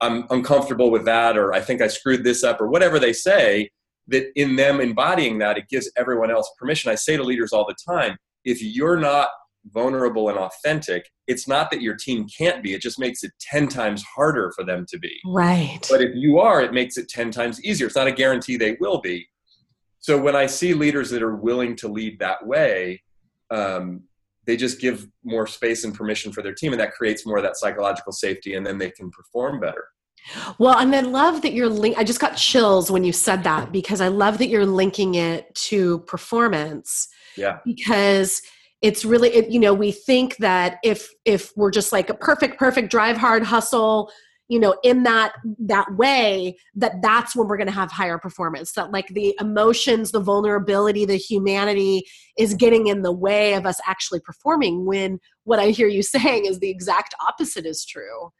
I'm 0.02 0.26
uncomfortable 0.30 0.92
with 0.92 1.06
that, 1.06 1.38
or 1.38 1.54
I 1.54 1.62
think 1.62 1.82
I 1.82 1.88
screwed 1.88 2.24
this 2.24 2.44
up, 2.44 2.62
or 2.62 2.68
whatever 2.68 3.00
they 3.00 3.14
say, 3.14 3.70
that 4.08 4.28
in 4.36 4.56
them 4.56 4.82
embodying 4.82 5.40
that, 5.40 5.58
it 5.58 5.70
gives 5.70 5.92
everyone 5.98 6.32
else 6.32 6.52
permission. 6.60 6.92
I 6.92 6.96
say 6.96 7.18
to 7.18 7.24
leaders 7.24 7.54
all 7.54 7.66
the 7.66 7.76
time 7.88 8.18
if 8.44 8.62
you're 8.62 8.98
not 8.98 9.30
vulnerable 9.74 10.30
and 10.30 10.38
authentic, 10.38 11.10
it's 11.28 11.48
not 11.48 11.72
that 11.72 11.82
your 11.82 11.96
team 11.96 12.28
can't 12.28 12.62
be, 12.62 12.74
it 12.74 12.82
just 12.82 13.00
makes 13.00 13.24
it 13.24 13.32
10 13.42 13.68
times 13.68 14.04
harder 14.04 14.52
for 14.56 14.64
them 14.64 14.86
to 14.90 15.00
be. 15.00 15.20
Right. 15.26 15.80
But 15.90 16.02
if 16.02 16.12
you 16.14 16.40
are, 16.40 16.62
it 16.62 16.74
makes 16.74 16.98
it 16.98 17.10
10 17.10 17.32
times 17.32 17.64
easier. 17.64 17.88
It's 17.88 17.96
not 17.96 18.08
a 18.08 18.12
guarantee 18.12 18.58
they 18.58 18.78
will 18.80 19.02
be. 19.02 19.28
So 20.00 20.22
when 20.22 20.36
I 20.36 20.46
see 20.46 20.76
leaders 20.76 21.10
that 21.10 21.24
are 21.24 21.36
willing 21.36 21.76
to 21.78 21.88
lead 21.88 22.20
that 22.20 22.46
way, 22.46 23.02
um, 23.52 24.04
they 24.46 24.58
just 24.58 24.80
give 24.80 25.08
more 25.24 25.48
space 25.48 25.84
and 25.84 25.94
permission 25.94 26.32
for 26.32 26.42
their 26.42 26.54
team, 26.54 26.72
and 26.72 26.80
that 26.80 26.94
creates 26.94 27.26
more 27.26 27.38
of 27.38 27.44
that 27.44 27.58
psychological 27.58 28.12
safety, 28.12 28.56
and 28.56 28.66
then 28.66 28.78
they 28.78 28.92
can 28.92 29.10
perform 29.12 29.60
better. 29.60 29.86
Well, 30.58 30.78
and 30.78 30.96
I 30.96 31.02
love 31.02 31.42
that 31.44 31.54
you're 31.54 31.70
link. 31.70 31.98
I 31.98 32.04
just 32.04 32.20
got 32.20 32.36
chills 32.36 32.90
when 32.90 33.04
you 33.04 33.14
said 33.14 33.44
that 33.44 33.72
because 33.72 34.02
I 34.02 34.08
love 34.08 34.40
that 34.40 34.48
you're 34.48 34.66
linking 34.66 35.16
it 35.16 35.54
to 35.56 36.00
performance. 36.00 37.08
Yeah. 37.38 37.60
Because 37.64 38.42
it's 38.82 39.06
really 39.06 39.30
it, 39.30 39.50
you 39.50 39.60
know 39.60 39.74
we 39.74 39.92
think 39.92 40.38
that 40.38 40.78
if 40.84 41.10
if 41.24 41.52
we're 41.56 41.72
just 41.72 41.92
like 41.92 42.10
a 42.10 42.14
perfect 42.14 42.60
perfect 42.60 42.92
drive 42.92 43.18
hard 43.18 43.44
hustle 43.44 44.12
you 44.48 44.60
know 44.60 44.76
in 44.84 45.04
that 45.04 45.34
that 45.60 45.96
way 45.96 46.56
that 46.76 47.02
that's 47.02 47.36
when 47.36 47.48
we're 47.48 47.58
going 47.58 47.68
to 47.68 47.74
have 47.74 47.92
higher 47.92 48.18
performance 48.18 48.74
that 48.74 48.92
like 48.92 49.08
the 49.10 49.36
emotions 49.40 50.12
the 50.12 50.20
vulnerability 50.20 51.06
the 51.06 51.16
humanity 51.16 52.04
is 52.38 52.54
getting 52.54 52.88
in 52.88 53.02
the 53.02 53.12
way 53.12 53.54
of 53.54 53.66
us 53.66 53.80
actually 53.88 54.20
performing 54.20 54.86
when 54.86 55.20
what 55.44 55.60
i 55.60 55.68
hear 55.68 55.88
you 55.88 56.04
saying 56.16 56.46
is 56.46 56.60
the 56.60 56.70
exact 56.70 57.14
opposite 57.26 57.66
is 57.66 57.86
true. 57.86 58.32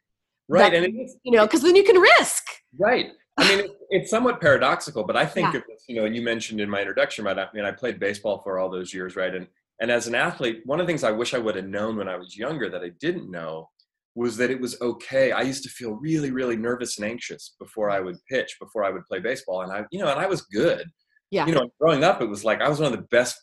Right 0.48 0.72
that, 0.72 0.84
and 0.84 0.86
it 0.86 1.12
you 1.24 1.32
know 1.32 1.46
because 1.46 1.64
then 1.64 1.76
you 1.76 1.84
can 1.84 2.00
risk. 2.00 2.44
Right. 2.78 3.08
I 3.38 3.56
mean 3.56 3.70
it's 3.90 4.10
somewhat 4.10 4.40
paradoxical 4.40 5.04
but 5.04 5.18
i 5.18 5.26
think 5.26 5.54
yeah. 5.54 5.62
this 5.68 5.84
you 5.88 5.98
know 5.98 6.06
and 6.06 6.16
you 6.16 6.22
mentioned 6.22 6.62
in 6.62 6.70
my 6.70 6.80
introduction 6.80 7.26
right 7.26 7.38
i 7.38 7.48
mean 7.54 7.66
i 7.66 7.72
played 7.72 8.00
baseball 8.00 8.42
for 8.42 8.60
all 8.60 8.70
those 8.70 8.94
years 8.94 9.18
right 9.18 9.36
and 9.36 9.48
and 9.80 9.92
as 9.92 10.08
an 10.08 10.16
athlete, 10.16 10.62
one 10.66 10.80
of 10.80 10.86
the 10.86 10.90
things 10.90 11.04
I 11.04 11.12
wish 11.12 11.34
I 11.34 11.38
would 11.38 11.56
have 11.56 11.66
known 11.66 11.98
when 11.98 12.08
I 12.08 12.16
was 12.16 12.38
younger 12.38 12.70
that 12.70 12.82
I 12.82 12.90
didn't 13.00 13.30
know 13.30 13.70
was 14.16 14.38
that 14.38 14.50
it 14.50 14.60
was 14.60 14.80
okay. 14.82 15.32
I 15.32 15.42
used 15.42 15.64
to 15.64 15.70
feel 15.70 15.92
really, 15.92 16.32
really 16.32 16.56
nervous 16.56 16.98
and 16.98 17.06
anxious 17.06 17.56
before 17.60 17.90
I 17.90 18.00
would 18.00 18.16
pitch, 18.30 18.56
before 18.60 18.84
I 18.86 18.90
would 18.90 19.06
play 19.06 19.20
baseball. 19.20 19.62
And 19.62 19.72
I, 19.72 19.84
you 19.92 20.00
know, 20.00 20.10
and 20.10 20.20
I 20.20 20.26
was 20.26 20.42
good. 20.44 20.90
Yeah. 21.32 21.46
You 21.46 21.54
know, 21.54 21.70
growing 21.80 22.04
up, 22.04 22.22
it 22.22 22.30
was 22.30 22.46
like 22.46 22.62
I 22.62 22.70
was 22.70 22.80
one 22.80 22.92
of 22.92 22.98
the 22.98 23.06
best 23.12 23.36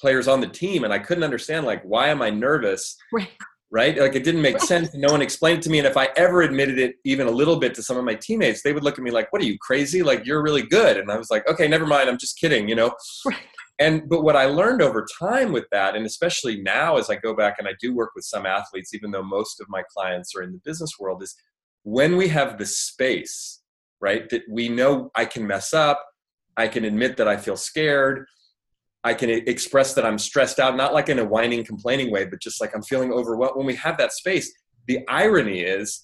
players 0.00 0.28
on 0.28 0.40
the 0.40 0.46
team, 0.46 0.84
and 0.84 0.92
I 0.92 0.98
couldn't 0.98 1.24
understand 1.24 1.66
like 1.66 1.82
why 1.82 2.08
am 2.08 2.22
I 2.22 2.30
nervous? 2.30 2.96
Right. 3.12 3.28
Right. 3.72 3.96
Like 3.96 4.16
it 4.16 4.24
didn't 4.24 4.42
make 4.42 4.56
right. 4.56 4.62
sense. 4.62 4.92
No 4.94 5.12
one 5.12 5.22
explained 5.22 5.58
it 5.58 5.62
to 5.62 5.70
me. 5.70 5.78
And 5.78 5.86
if 5.86 5.96
I 5.96 6.08
ever 6.16 6.42
admitted 6.42 6.80
it 6.80 6.96
even 7.04 7.28
a 7.28 7.30
little 7.30 7.56
bit 7.56 7.72
to 7.74 7.84
some 7.84 7.96
of 7.96 8.04
my 8.04 8.16
teammates, 8.16 8.62
they 8.62 8.72
would 8.72 8.82
look 8.82 8.98
at 8.98 9.04
me 9.04 9.12
like, 9.12 9.32
"What 9.32 9.40
are 9.42 9.44
you 9.44 9.56
crazy? 9.60 10.02
Like 10.02 10.26
you're 10.26 10.42
really 10.42 10.62
good." 10.62 10.96
And 10.96 11.10
I 11.10 11.16
was 11.16 11.30
like, 11.30 11.46
"Okay, 11.48 11.68
never 11.68 11.86
mind. 11.86 12.08
I'm 12.08 12.18
just 12.18 12.38
kidding." 12.38 12.68
You 12.68 12.74
know. 12.74 12.92
Right 13.24 13.36
and 13.80 14.08
but 14.08 14.22
what 14.22 14.36
i 14.36 14.44
learned 14.44 14.82
over 14.82 15.04
time 15.18 15.50
with 15.50 15.64
that 15.72 15.96
and 15.96 16.06
especially 16.06 16.60
now 16.62 16.96
as 16.96 17.10
i 17.10 17.16
go 17.16 17.34
back 17.34 17.56
and 17.58 17.66
i 17.66 17.72
do 17.80 17.94
work 17.94 18.10
with 18.14 18.24
some 18.24 18.46
athletes 18.46 18.94
even 18.94 19.10
though 19.10 19.22
most 19.22 19.60
of 19.60 19.66
my 19.68 19.82
clients 19.94 20.34
are 20.36 20.42
in 20.42 20.52
the 20.52 20.60
business 20.64 20.92
world 21.00 21.22
is 21.22 21.34
when 21.82 22.16
we 22.16 22.28
have 22.28 22.58
the 22.58 22.66
space 22.66 23.62
right 24.00 24.28
that 24.28 24.42
we 24.48 24.68
know 24.68 25.10
i 25.16 25.24
can 25.24 25.44
mess 25.46 25.74
up 25.74 26.04
i 26.56 26.68
can 26.68 26.84
admit 26.84 27.16
that 27.16 27.26
i 27.26 27.36
feel 27.36 27.56
scared 27.56 28.24
i 29.02 29.14
can 29.14 29.30
express 29.30 29.94
that 29.94 30.04
i'm 30.06 30.18
stressed 30.18 30.60
out 30.60 30.76
not 30.76 30.94
like 30.94 31.08
in 31.08 31.18
a 31.18 31.24
whining 31.24 31.64
complaining 31.64 32.12
way 32.12 32.24
but 32.24 32.40
just 32.40 32.60
like 32.60 32.74
i'm 32.76 32.82
feeling 32.82 33.12
overwhelmed 33.12 33.56
when 33.56 33.66
we 33.66 33.74
have 33.74 33.96
that 33.96 34.12
space 34.12 34.52
the 34.86 35.00
irony 35.08 35.60
is 35.60 36.02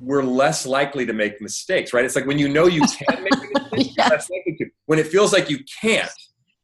we're 0.00 0.22
less 0.22 0.66
likely 0.66 1.06
to 1.06 1.12
make 1.12 1.40
mistakes 1.40 1.92
right? 1.92 2.04
It's 2.04 2.16
like 2.16 2.26
when 2.26 2.38
you 2.38 2.48
know 2.48 2.66
you 2.66 2.82
can 2.82 3.22
make 3.22 3.34
a 3.34 3.76
mistake 3.76 3.94
yes. 3.96 4.28
when 4.86 4.98
it 4.98 5.06
feels 5.06 5.32
like 5.32 5.48
you 5.48 5.60
can't 5.80 6.10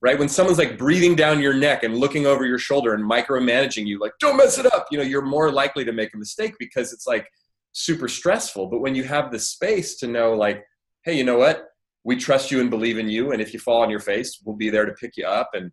right? 0.00 0.19
When 0.19 0.28
someone's 0.28 0.59
like 0.59 0.78
breathing 0.78 1.17
down 1.17 1.40
your 1.40 1.55
neck 1.55 1.83
and 1.83 1.97
looking 1.97 2.26
over 2.26 2.47
your 2.47 2.59
shoulder 2.59 2.95
and 2.95 3.09
micromanaging 3.09 3.87
you, 3.87 3.99
like, 3.99 4.12
don't 4.21 4.37
mess 4.37 4.59
it 4.59 4.67
up, 4.67 4.87
you 4.90 4.99
know, 4.99 5.05
you're 5.05 5.23
more 5.23 5.50
likely 5.52 5.85
to 5.85 5.93
make 5.93 6.14
a 6.14 6.19
mistake 6.19 6.55
because 6.59 6.93
it's 6.93 7.07
like 7.07 7.26
super 7.73 8.09
stressful. 8.09 8.69
But 8.69 8.81
when 8.81 8.95
you 8.95 9.05
have 9.05 9.33
the 9.33 9.38
space 9.38 9.97
to 9.97 10.07
know, 10.07 10.35
like, 10.35 10.64
hey, 11.05 11.17
you 11.17 11.25
know 11.25 11.38
what? 11.38 11.69
we 12.09 12.17
trust 12.17 12.50
you 12.50 12.61
and 12.61 12.71
believe 12.71 12.99
in 12.99 13.09
you 13.09 13.33
and 13.33 13.43
if 13.43 13.52
you 13.52 13.61
fall 13.61 13.83
on 13.83 13.90
your 13.90 14.00
face 14.00 14.40
we'll 14.45 14.57
be 14.57 14.71
there 14.71 14.87
to 14.87 14.93
pick 14.95 15.12
you 15.17 15.26
up 15.26 15.50
and 15.52 15.71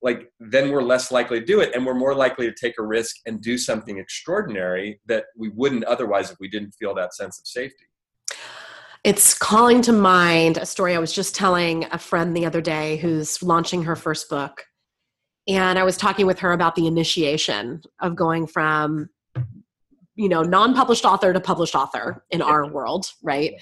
like 0.00 0.28
then 0.38 0.70
we're 0.70 0.82
less 0.82 1.10
likely 1.10 1.40
to 1.40 1.46
do 1.46 1.60
it 1.60 1.74
and 1.74 1.84
we're 1.84 1.94
more 1.94 2.14
likely 2.14 2.46
to 2.46 2.54
take 2.54 2.74
a 2.78 2.86
risk 2.86 3.16
and 3.26 3.40
do 3.40 3.58
something 3.58 3.98
extraordinary 3.98 5.00
that 5.06 5.24
we 5.36 5.48
wouldn't 5.50 5.84
otherwise 5.84 6.30
if 6.30 6.36
we 6.38 6.48
didn't 6.48 6.72
feel 6.78 6.94
that 6.94 7.14
sense 7.14 7.38
of 7.40 7.46
safety 7.46 7.84
it's 9.04 9.34
calling 9.34 9.82
to 9.82 9.92
mind 9.92 10.56
a 10.56 10.66
story 10.66 10.94
i 10.94 10.98
was 10.98 11.12
just 11.12 11.34
telling 11.34 11.84
a 11.90 11.98
friend 11.98 12.36
the 12.36 12.46
other 12.46 12.60
day 12.60 12.96
who's 12.98 13.42
launching 13.42 13.82
her 13.82 13.96
first 13.96 14.28
book. 14.28 14.64
And 15.48 15.78
i 15.78 15.82
was 15.82 15.96
talking 15.96 16.26
with 16.26 16.38
her 16.40 16.52
about 16.52 16.74
the 16.74 16.86
initiation 16.86 17.82
of 18.00 18.16
going 18.16 18.46
from 18.46 19.08
you 20.14 20.28
know 20.28 20.42
non-published 20.42 21.04
author 21.04 21.32
to 21.32 21.40
published 21.40 21.74
author 21.74 22.24
in 22.30 22.42
our 22.42 22.70
world 22.70 23.06
right? 23.22 23.54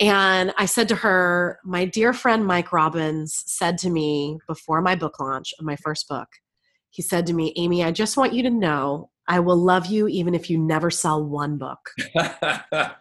And 0.00 0.54
I 0.56 0.66
said 0.66 0.88
to 0.88 0.94
her, 0.96 1.58
My 1.64 1.84
dear 1.84 2.12
friend 2.12 2.46
Mike 2.46 2.72
Robbins 2.72 3.42
said 3.46 3.78
to 3.78 3.90
me 3.90 4.38
before 4.46 4.80
my 4.80 4.94
book 4.94 5.18
launch 5.18 5.52
of 5.58 5.64
my 5.64 5.76
first 5.76 6.08
book, 6.08 6.28
he 6.90 7.02
said 7.02 7.26
to 7.26 7.32
me, 7.32 7.52
Amy, 7.56 7.82
I 7.82 7.90
just 7.90 8.16
want 8.16 8.32
you 8.32 8.42
to 8.44 8.50
know 8.50 9.10
I 9.26 9.40
will 9.40 9.56
love 9.56 9.86
you 9.86 10.08
even 10.08 10.34
if 10.34 10.48
you 10.48 10.58
never 10.58 10.90
sell 10.90 11.22
one 11.22 11.58
book. 11.58 11.90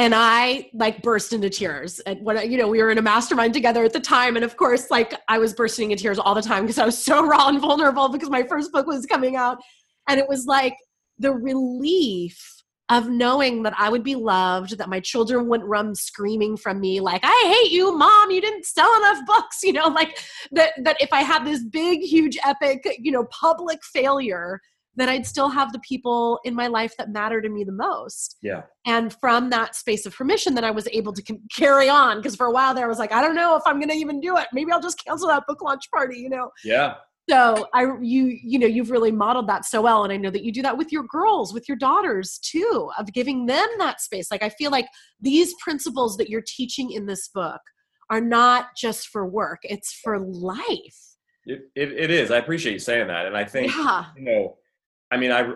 and 0.00 0.14
I 0.14 0.70
like 0.72 1.02
burst 1.02 1.34
into 1.34 1.50
tears. 1.50 2.00
And 2.00 2.24
when 2.24 2.50
you 2.50 2.56
know 2.56 2.68
we 2.68 2.82
were 2.82 2.90
in 2.90 2.96
a 2.96 3.02
mastermind 3.02 3.52
together 3.52 3.84
at 3.84 3.92
the 3.92 4.00
time, 4.00 4.34
and 4.34 4.44
of 4.46 4.56
course, 4.56 4.90
like 4.90 5.14
I 5.28 5.36
was 5.36 5.52
bursting 5.52 5.90
into 5.90 6.02
tears 6.02 6.18
all 6.18 6.34
the 6.34 6.40
time 6.40 6.62
because 6.62 6.78
I 6.78 6.86
was 6.86 6.96
so 6.96 7.26
raw 7.26 7.48
and 7.48 7.60
vulnerable 7.60 8.08
because 8.08 8.30
my 8.30 8.42
first 8.42 8.72
book 8.72 8.86
was 8.86 9.04
coming 9.04 9.36
out, 9.36 9.58
and 10.08 10.18
it 10.18 10.26
was 10.26 10.46
like 10.46 10.74
the 11.18 11.32
relief 11.32 12.62
of 12.88 13.10
knowing 13.10 13.62
that 13.64 13.74
I 13.78 13.90
would 13.90 14.02
be 14.02 14.14
loved, 14.14 14.78
that 14.78 14.88
my 14.88 15.00
children 15.00 15.46
wouldn't 15.48 15.68
run 15.68 15.94
screaming 15.94 16.56
from 16.56 16.80
me 16.80 17.00
like, 17.00 17.20
I 17.22 17.56
hate 17.62 17.70
you, 17.70 17.96
mom, 17.96 18.30
you 18.30 18.40
didn't 18.40 18.64
sell 18.64 18.90
enough 18.96 19.18
books, 19.26 19.58
you 19.62 19.74
know, 19.74 19.88
like 19.88 20.18
that 20.52 20.72
that 20.82 20.96
if 20.98 21.12
I 21.12 21.20
had 21.20 21.44
this 21.44 21.62
big, 21.62 22.00
huge, 22.00 22.38
epic, 22.42 22.86
you 22.98 23.12
know, 23.12 23.26
public 23.30 23.84
failure, 23.84 24.62
that 25.00 25.08
I'd 25.08 25.26
still 25.26 25.48
have 25.48 25.72
the 25.72 25.80
people 25.80 26.40
in 26.44 26.54
my 26.54 26.66
life 26.66 26.94
that 26.98 27.10
matter 27.10 27.40
to 27.40 27.48
me 27.48 27.64
the 27.64 27.72
most. 27.72 28.36
Yeah. 28.42 28.62
And 28.86 29.12
from 29.20 29.50
that 29.50 29.74
space 29.74 30.06
of 30.06 30.14
permission, 30.14 30.54
that 30.54 30.64
I 30.64 30.70
was 30.70 30.88
able 30.92 31.12
to 31.12 31.38
carry 31.54 31.88
on 31.88 32.18
because 32.18 32.36
for 32.36 32.46
a 32.46 32.52
while 32.52 32.74
there 32.74 32.84
I 32.84 32.88
was 32.88 32.98
like, 32.98 33.12
I 33.12 33.20
don't 33.22 33.34
know 33.34 33.56
if 33.56 33.62
I'm 33.66 33.78
going 33.78 33.90
to 33.90 33.94
even 33.94 34.20
do 34.20 34.36
it. 34.36 34.46
Maybe 34.52 34.72
I'll 34.72 34.80
just 34.80 35.02
cancel 35.04 35.28
that 35.28 35.44
book 35.46 35.62
launch 35.62 35.90
party, 35.90 36.18
you 36.18 36.28
know? 36.30 36.50
Yeah 36.64 36.94
so 37.30 37.68
i 37.74 37.82
you 38.00 38.38
you 38.42 38.58
know 38.58 38.66
you've 38.66 38.90
really 38.90 39.12
modeled 39.12 39.48
that 39.48 39.64
so 39.64 39.80
well 39.80 40.04
and 40.04 40.12
i 40.12 40.16
know 40.16 40.30
that 40.30 40.42
you 40.42 40.52
do 40.52 40.62
that 40.62 40.76
with 40.76 40.90
your 40.90 41.04
girls 41.04 41.54
with 41.54 41.68
your 41.68 41.76
daughters 41.76 42.38
too 42.42 42.90
of 42.98 43.12
giving 43.12 43.46
them 43.46 43.68
that 43.78 44.00
space 44.00 44.30
like 44.30 44.42
i 44.42 44.48
feel 44.48 44.70
like 44.70 44.86
these 45.20 45.54
principles 45.62 46.16
that 46.16 46.28
you're 46.28 46.42
teaching 46.46 46.90
in 46.90 47.06
this 47.06 47.28
book 47.28 47.60
are 48.10 48.20
not 48.20 48.68
just 48.76 49.08
for 49.08 49.26
work 49.26 49.60
it's 49.62 49.92
for 50.02 50.18
life 50.18 51.16
it, 51.46 51.60
it, 51.74 51.92
it 51.92 52.10
is 52.10 52.30
i 52.30 52.38
appreciate 52.38 52.72
you 52.72 52.78
saying 52.78 53.06
that 53.06 53.26
and 53.26 53.36
i 53.36 53.44
think 53.44 53.74
yeah. 53.74 54.06
you 54.16 54.24
know 54.24 54.56
i 55.10 55.16
mean 55.16 55.32
i 55.32 55.52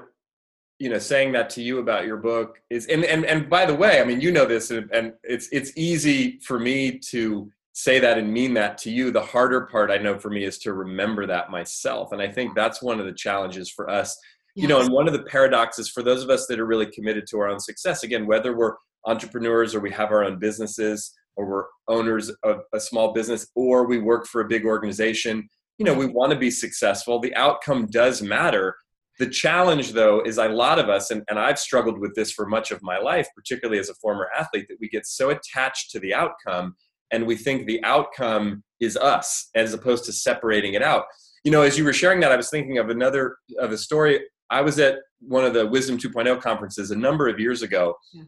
you 0.78 0.88
know 0.88 0.99
saying 0.99 1.32
that 1.32 1.50
to 1.50 1.62
you 1.62 1.78
about 1.78 2.06
your 2.06 2.16
book 2.16 2.58
is 2.70 2.87
and 2.87 3.04
and, 3.04 3.25
and 3.25 3.49
by 3.49 3.64
the 3.64 3.75
way 3.75 4.00
i 4.00 4.04
mean 4.04 4.20
you 4.20 4.32
know 4.32 4.44
this 4.44 4.70
and, 4.70 4.90
and 4.92 5.12
it's 5.23 5.49
it's 5.52 5.73
easy 5.76 6.38
for 6.40 6.58
me 6.58 6.99
to 6.99 7.50
say 7.76 7.99
that 7.99 8.18
and 8.18 8.32
mean 8.32 8.54
that 8.54 8.78
to 8.78 8.88
you. 8.88 9.11
The 9.11 9.20
harder 9.20 9.62
part 9.62 9.90
i 9.90 9.99
know 9.99 10.18
for 10.18 10.30
me 10.30 10.44
is 10.44 10.58
to 10.58 10.73
remember 10.73 11.26
that 11.26 11.50
myself 11.50 12.12
and 12.12 12.20
i 12.20 12.28
think 12.28 12.54
that's 12.54 12.82
one 12.82 13.00
of 13.00 13.06
the 13.06 13.12
challenges 13.12 13.70
for 13.70 13.90
us. 13.90 14.16
Yes. 14.54 14.62
you 14.62 14.68
know 14.68 14.80
and 14.80 14.92
one 14.92 15.06
of 15.06 15.12
the 15.12 15.25
paradoxes 15.25 15.88
for 15.88 16.02
those 16.02 16.23
of 16.23 16.30
us 16.30 16.46
that 16.46 16.61
are 16.61 16.66
really 16.66 16.87
committed 16.87 17.26
to 17.28 17.38
our 17.38 17.49
own 17.49 17.61
success 17.61 18.02
again 18.02 18.26
whether 18.26 18.56
we're 18.56 18.75
entrepreneurs 19.06 19.75
or 19.75 19.80
we 19.80 19.90
have 19.90 20.11
our 20.11 20.25
own 20.25 20.38
businesses 20.38 21.12
or 21.37 21.46
we're 21.46 21.64
owners 21.88 22.30
of 22.42 22.61
a 22.73 22.80
small 22.80 23.12
business 23.12 23.46
or 23.54 23.87
we 23.87 23.99
work 23.99 24.26
for 24.26 24.40
a 24.40 24.49
big 24.49 24.64
organization 24.64 25.49
you 25.78 25.84
know 25.84 25.94
we 25.94 26.06
want 26.06 26.32
to 26.32 26.38
be 26.38 26.50
successful. 26.50 27.18
The 27.18 27.34
outcome 27.34 27.87
does 27.87 28.23
matter 28.23 28.76
the 29.18 29.28
challenge 29.28 29.92
though 29.92 30.21
is 30.23 30.38
a 30.38 30.49
lot 30.49 30.78
of 30.78 30.88
us 30.88 31.11
and, 31.11 31.23
and 31.28 31.38
i've 31.38 31.59
struggled 31.59 31.99
with 31.99 32.14
this 32.14 32.33
for 32.33 32.47
much 32.47 32.71
of 32.71 32.83
my 32.83 32.99
life 32.99 33.28
particularly 33.35 33.78
as 33.78 33.88
a 33.88 33.94
former 33.94 34.28
athlete 34.38 34.66
that 34.68 34.78
we 34.80 34.88
get 34.88 35.06
so 35.06 35.30
attached 35.30 35.90
to 35.90 36.00
the 36.00 36.12
outcome 36.12 36.75
and 37.11 37.26
we 37.26 37.37
think 37.37 37.66
the 37.66 37.83
outcome 37.85 38.62
is 38.80 38.97
us 38.97 39.50
as 39.54 39.73
opposed 39.73 40.04
to 40.04 40.12
separating 40.12 40.75
it 40.75 40.83
out 40.83 41.04
you 41.44 41.50
know 41.50 41.62
as 41.62 41.78
you 41.78 41.85
were 41.85 41.92
sharing 41.92 42.21
that 42.21 42.33
i 42.33 42.37
was 42.37 42.50
thinking 42.50 42.78
of 42.78 42.90
another 42.90 43.37
of 43.59 43.73
a 43.73 43.78
story 43.78 44.21
i 44.50 44.61
was 44.61 44.78
at 44.78 44.99
one 45.21 45.44
of 45.44 45.54
the 45.54 45.66
wisdom 45.66 45.99
2.0 45.99 46.40
conferences 46.40 46.90
a 46.90 46.97
number 46.97 47.28
of 47.28 47.38
years 47.38 47.62
ago 47.62 47.94
yeah. 48.12 48.25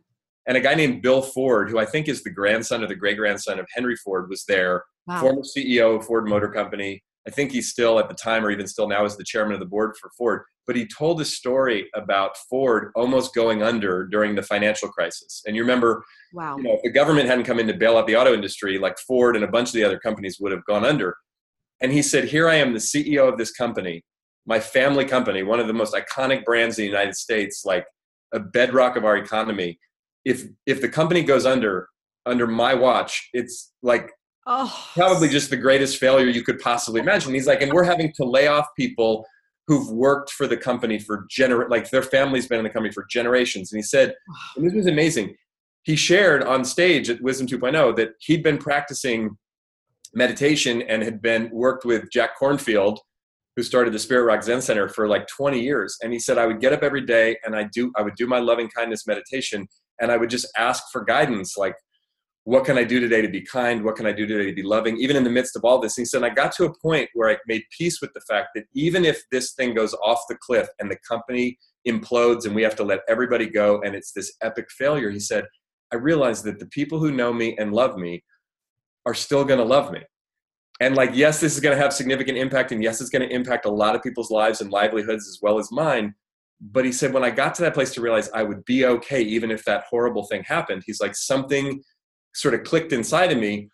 and 0.47 0.57
a 0.57 0.61
guy 0.61 0.75
named 0.75 1.03
bill 1.03 1.23
ford 1.23 1.69
who 1.69 1.79
i 1.79 1.85
think 1.85 2.09
is 2.09 2.23
the 2.23 2.31
grandson 2.31 2.83
or 2.83 2.87
the 2.87 2.95
great 2.95 3.17
grandson 3.17 3.59
of 3.59 3.67
henry 3.75 3.97
ford 3.97 4.29
was 4.29 4.45
there 4.47 4.85
wow. 5.07 5.21
former 5.21 5.43
ceo 5.43 5.97
of 5.97 6.07
ford 6.07 6.29
motor 6.29 6.49
company 6.49 7.03
i 7.27 7.31
think 7.31 7.53
he's 7.53 7.71
still 7.71 7.99
at 7.99 8.09
the 8.09 8.15
time 8.15 8.45
or 8.45 8.51
even 8.51 8.67
still 8.67 8.89
now 8.89 9.05
is 9.05 9.17
the 9.17 9.25
chairman 9.25 9.55
of 9.55 9.61
the 9.61 9.67
board 9.67 9.95
for 10.01 10.11
ford 10.17 10.43
but 10.67 10.77
he 10.77 10.87
told 10.87 11.21
a 11.21 11.25
story 11.25 11.89
about 11.95 12.37
Ford 12.51 12.91
almost 12.97 13.35
going 13.35 13.63
under 13.63 14.05
during 14.05 14.35
the 14.35 14.43
financial 14.43 14.89
crisis. 14.89 15.43
And 15.47 15.55
you 15.55 15.63
remember, 15.63 16.05
wow. 16.33 16.57
you 16.57 16.65
know, 16.65 16.73
if 16.73 16.83
the 16.83 16.91
government 16.91 17.29
hadn't 17.29 17.45
come 17.45 17.61
in 17.61 17.69
to 17.69 17.75
bail 17.75 17.97
out 17.97 18.07
the 18.07 18.17
auto 18.17 18.35
industry, 18.35 18.79
like 18.79 18.99
Ford 18.99 19.37
and 19.37 19.45
a 19.45 19.49
bunch 19.49 19.69
of 19.69 19.75
the 19.75 19.85
other 19.85 19.99
companies 19.99 20.39
would 20.41 20.53
have 20.53 20.65
gone 20.65 20.85
under. 20.85 21.17
And 21.81 21.93
he 21.93 22.03
said, 22.03 22.25
Here 22.25 22.49
I 22.49 22.57
am, 22.57 22.73
the 22.73 22.81
CEO 22.81 23.31
of 23.31 23.39
this 23.39 23.53
company, 23.53 24.03
my 24.45 24.59
family 24.59 25.05
company, 25.05 25.43
one 25.43 25.61
of 25.61 25.69
the 25.69 25.73
most 25.73 25.95
iconic 25.95 26.45
brands 26.45 26.79
in 26.79 26.83
the 26.83 26.89
United 26.89 27.15
States, 27.15 27.63
like 27.65 27.87
a 28.35 28.41
bedrock 28.41 28.97
of 28.97 29.05
our 29.05 29.17
economy. 29.17 29.79
If 30.25 30.45
if 30.67 30.81
the 30.81 30.89
company 30.89 31.23
goes 31.23 31.47
under 31.47 31.89
under 32.25 32.47
my 32.47 32.75
watch, 32.75 33.29
it's 33.33 33.73
like 33.83 34.11
oh. 34.47 34.89
probably 34.95 35.29
just 35.29 35.51
the 35.51 35.57
greatest 35.57 35.99
failure 35.99 36.27
you 36.27 36.43
could 36.43 36.59
possibly 36.59 37.01
imagine. 37.01 37.35
He's 37.35 37.47
like, 37.47 37.63
and 37.63 37.73
we're 37.73 37.85
having 37.85 38.13
to 38.15 38.25
lay 38.25 38.47
off 38.47 38.67
people 38.77 39.27
who've 39.67 39.91
worked 39.91 40.31
for 40.31 40.47
the 40.47 40.57
company 40.57 40.99
for 40.99 41.27
gener 41.29 41.69
like 41.69 41.91
their 41.91 42.03
family's 42.03 42.47
been 42.47 42.59
in 42.59 42.65
the 42.65 42.71
company 42.71 42.93
for 42.93 43.05
generations. 43.11 43.73
And 43.73 43.79
he 43.79 43.83
said, 43.83 44.15
and 44.57 44.67
this 44.67 44.75
was 44.75 44.87
amazing. 44.87 45.35
He 45.83 45.97
shared 45.97 46.43
on 46.43 46.65
stage 46.65 47.11
at 47.11 47.21
Wisdom 47.21 47.47
2.0 47.47 47.97
that 47.97 48.11
he'd 48.21 48.43
been 48.43 48.59
practicing 48.59 49.37
meditation 50.15 50.83
and 50.83 51.03
had 51.03 51.21
been 51.21 51.51
worked 51.53 51.85
with 51.85 52.11
Jack 52.13 52.39
Kornfield, 52.41 52.99
who 53.57 53.63
started 53.63 53.93
the 53.93 53.99
Spirit 53.99 54.25
Rock 54.25 54.43
Zen 54.43 54.63
Center 54.63 54.89
for 54.89 55.09
like 55.09 55.27
20 55.29 55.61
years. 55.61 55.97
And 56.03 56.13
he 56.13 56.19
said, 56.19 56.39
I 56.39 56.47
would 56.47 56.61
get 56.61 56.73
up 56.73 56.83
every 56.83 57.05
day 57.05 57.37
and 57.45 57.57
I 57.57 57.65
do 57.73 57.93
I 57.97 58.03
would 58.03 58.15
do 58.17 58.27
my 58.27 58.39
loving 58.39 58.69
kindness 58.69 59.07
meditation 59.07 59.67
and 60.01 60.13
I 60.13 60.17
would 60.17 60.31
just 60.31 60.47
ask 60.57 60.85
for 60.93 61.05
guidance, 61.05 61.57
like, 61.57 61.75
what 62.47 62.65
can 62.65 62.79
I 62.79 62.85
do 62.85 63.01
today 63.01 63.23
to 63.23 63.29
be 63.29 63.41
kind? 63.41 63.83
What 63.83 63.97
can 63.97 64.07
I 64.07 64.13
do 64.13 64.25
today 64.25 64.47
to 64.47 64.55
be 64.55 64.63
loving? 64.63 64.97
Even 64.99 65.17
in 65.17 65.25
the 65.25 65.31
midst 65.31 65.57
of 65.57 65.65
all 65.65 65.81
this. 65.81 65.99
And 65.99 66.03
he 66.03 66.07
said, 66.07 66.23
I 66.23 66.29
got 66.29 66.53
to 66.53 66.65
a 66.67 66.79
point 66.79 67.11
where 67.13 67.29
I 67.29 67.39
made 67.49 67.65
peace 67.77 68.01
with 68.01 68.13
the 68.15 68.21
fact 68.21 68.51
that 68.55 68.67
even 68.73 69.05
if 69.05 69.21
this 69.33 69.55
thing 69.55 69.75
goes 69.75 69.95
off 69.95 70.21
the 70.29 70.37
cliff 70.37 70.69
and 70.79 70.89
the 70.89 70.97
company 71.09 71.59
implodes 71.89 72.47
and 72.47 72.55
we 72.55 72.63
have 72.63 72.77
to 72.77 72.85
let 72.85 73.01
everybody 73.09 73.51
go 73.51 73.83
and 73.85 73.97
it's 73.97 74.13
this 74.13 74.33
epic 74.43 74.67
failure, 74.71 75.11
he 75.11 75.19
said, 75.19 75.45
I 75.93 75.97
realized 75.97 76.45
that 76.45 76.61
the 76.61 76.67
people 76.67 77.01
who 77.01 77.11
know 77.11 77.33
me 77.33 77.57
and 77.59 77.73
love 77.73 77.99
me 77.99 78.23
are 79.07 79.15
still 79.15 79.45
going 79.45 79.59
to 79.59 79.65
love 79.65 79.91
me. 79.91 80.03
And 80.79 80.95
like, 80.95 81.11
yes, 81.15 81.41
this 81.41 81.53
is 81.53 81.61
going 81.61 81.77
to 81.77 81.83
have 81.83 81.93
significant 81.93 82.39
impact. 82.39 82.71
And 82.71 82.81
yes, 82.81 83.01
it's 83.01 83.11
going 83.11 83.29
to 83.29 83.35
impact 83.35 83.67
a 83.67 83.71
lot 83.71 83.97
of 83.97 84.05
people's 84.05 84.31
lives 84.31 84.61
and 84.61 84.71
livelihoods 84.71 85.27
as 85.27 85.41
well 85.43 85.59
as 85.59 85.73
mine. 85.73 86.15
But 86.61 86.85
he 86.85 86.93
said, 86.93 87.13
when 87.13 87.25
I 87.25 87.31
got 87.31 87.57
to 87.57 87.63
that 87.63 87.75
place 87.75 87.93
to 87.95 88.01
realize 88.01 88.31
I 88.33 88.45
would 88.45 88.65
be 88.67 88.87
okay, 88.87 89.21
even 89.21 89.51
if 89.51 89.65
that 89.65 89.83
horrible 89.91 90.29
thing 90.29 90.45
happened, 90.45 90.85
he's 90.87 91.01
like, 91.01 91.17
something 91.17 91.83
sort 92.37 92.55
of 92.55 92.65
clicked 92.65 92.93
inside 92.93 93.33
of 93.33 93.39
me. 93.39 93.69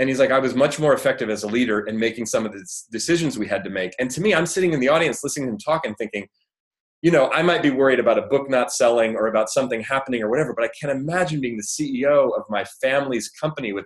And 0.00 0.08
he's 0.08 0.20
like 0.20 0.30
i 0.30 0.38
was 0.38 0.54
much 0.54 0.78
more 0.78 0.94
effective 0.94 1.28
as 1.28 1.42
a 1.42 1.48
leader 1.48 1.80
in 1.80 1.98
making 1.98 2.26
some 2.26 2.46
of 2.46 2.52
the 2.52 2.64
decisions 2.92 3.36
we 3.36 3.48
had 3.48 3.64
to 3.64 3.70
make. 3.70 3.92
And 3.98 4.10
to 4.12 4.20
me 4.20 4.34
i'm 4.34 4.46
sitting 4.46 4.72
in 4.72 4.80
the 4.80 4.88
audience 4.88 5.24
listening 5.24 5.48
to 5.48 5.52
him 5.52 5.58
talk 5.58 5.84
and 5.84 5.96
thinking 5.98 6.28
you 7.02 7.10
know 7.10 7.30
i 7.32 7.42
might 7.42 7.62
be 7.62 7.70
worried 7.70 8.00
about 8.00 8.18
a 8.18 8.22
book 8.22 8.50
not 8.50 8.72
selling 8.72 9.14
or 9.14 9.26
about 9.28 9.48
something 9.48 9.80
happening 9.80 10.22
or 10.22 10.28
whatever 10.28 10.52
but 10.54 10.64
i 10.64 10.70
can't 10.80 10.92
imagine 10.92 11.40
being 11.40 11.56
the 11.56 11.62
ceo 11.62 12.36
of 12.36 12.42
my 12.48 12.64
family's 12.82 13.28
company 13.30 13.72
with 13.72 13.84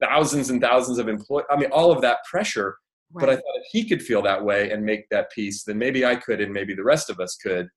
thousands 0.00 0.50
and 0.50 0.60
thousands 0.60 0.98
of 0.98 1.08
employees 1.08 1.46
i 1.50 1.56
mean 1.56 1.70
all 1.70 1.92
of 1.92 2.00
that 2.00 2.18
pressure. 2.28 2.76
Right. 3.12 3.26
but 3.26 3.30
i 3.30 3.34
thought 3.34 3.56
if 3.56 3.66
he 3.70 3.88
could 3.88 4.02
feel 4.02 4.22
that 4.22 4.44
way 4.44 4.70
and 4.70 4.84
make 4.84 5.08
that 5.10 5.30
peace 5.30 5.62
then 5.64 5.78
maybe 5.78 6.04
i 6.04 6.16
could 6.16 6.40
and 6.40 6.52
maybe 6.52 6.74
the 6.74 6.84
rest 6.84 7.10
of 7.10 7.20
us 7.20 7.36
could. 7.36 7.68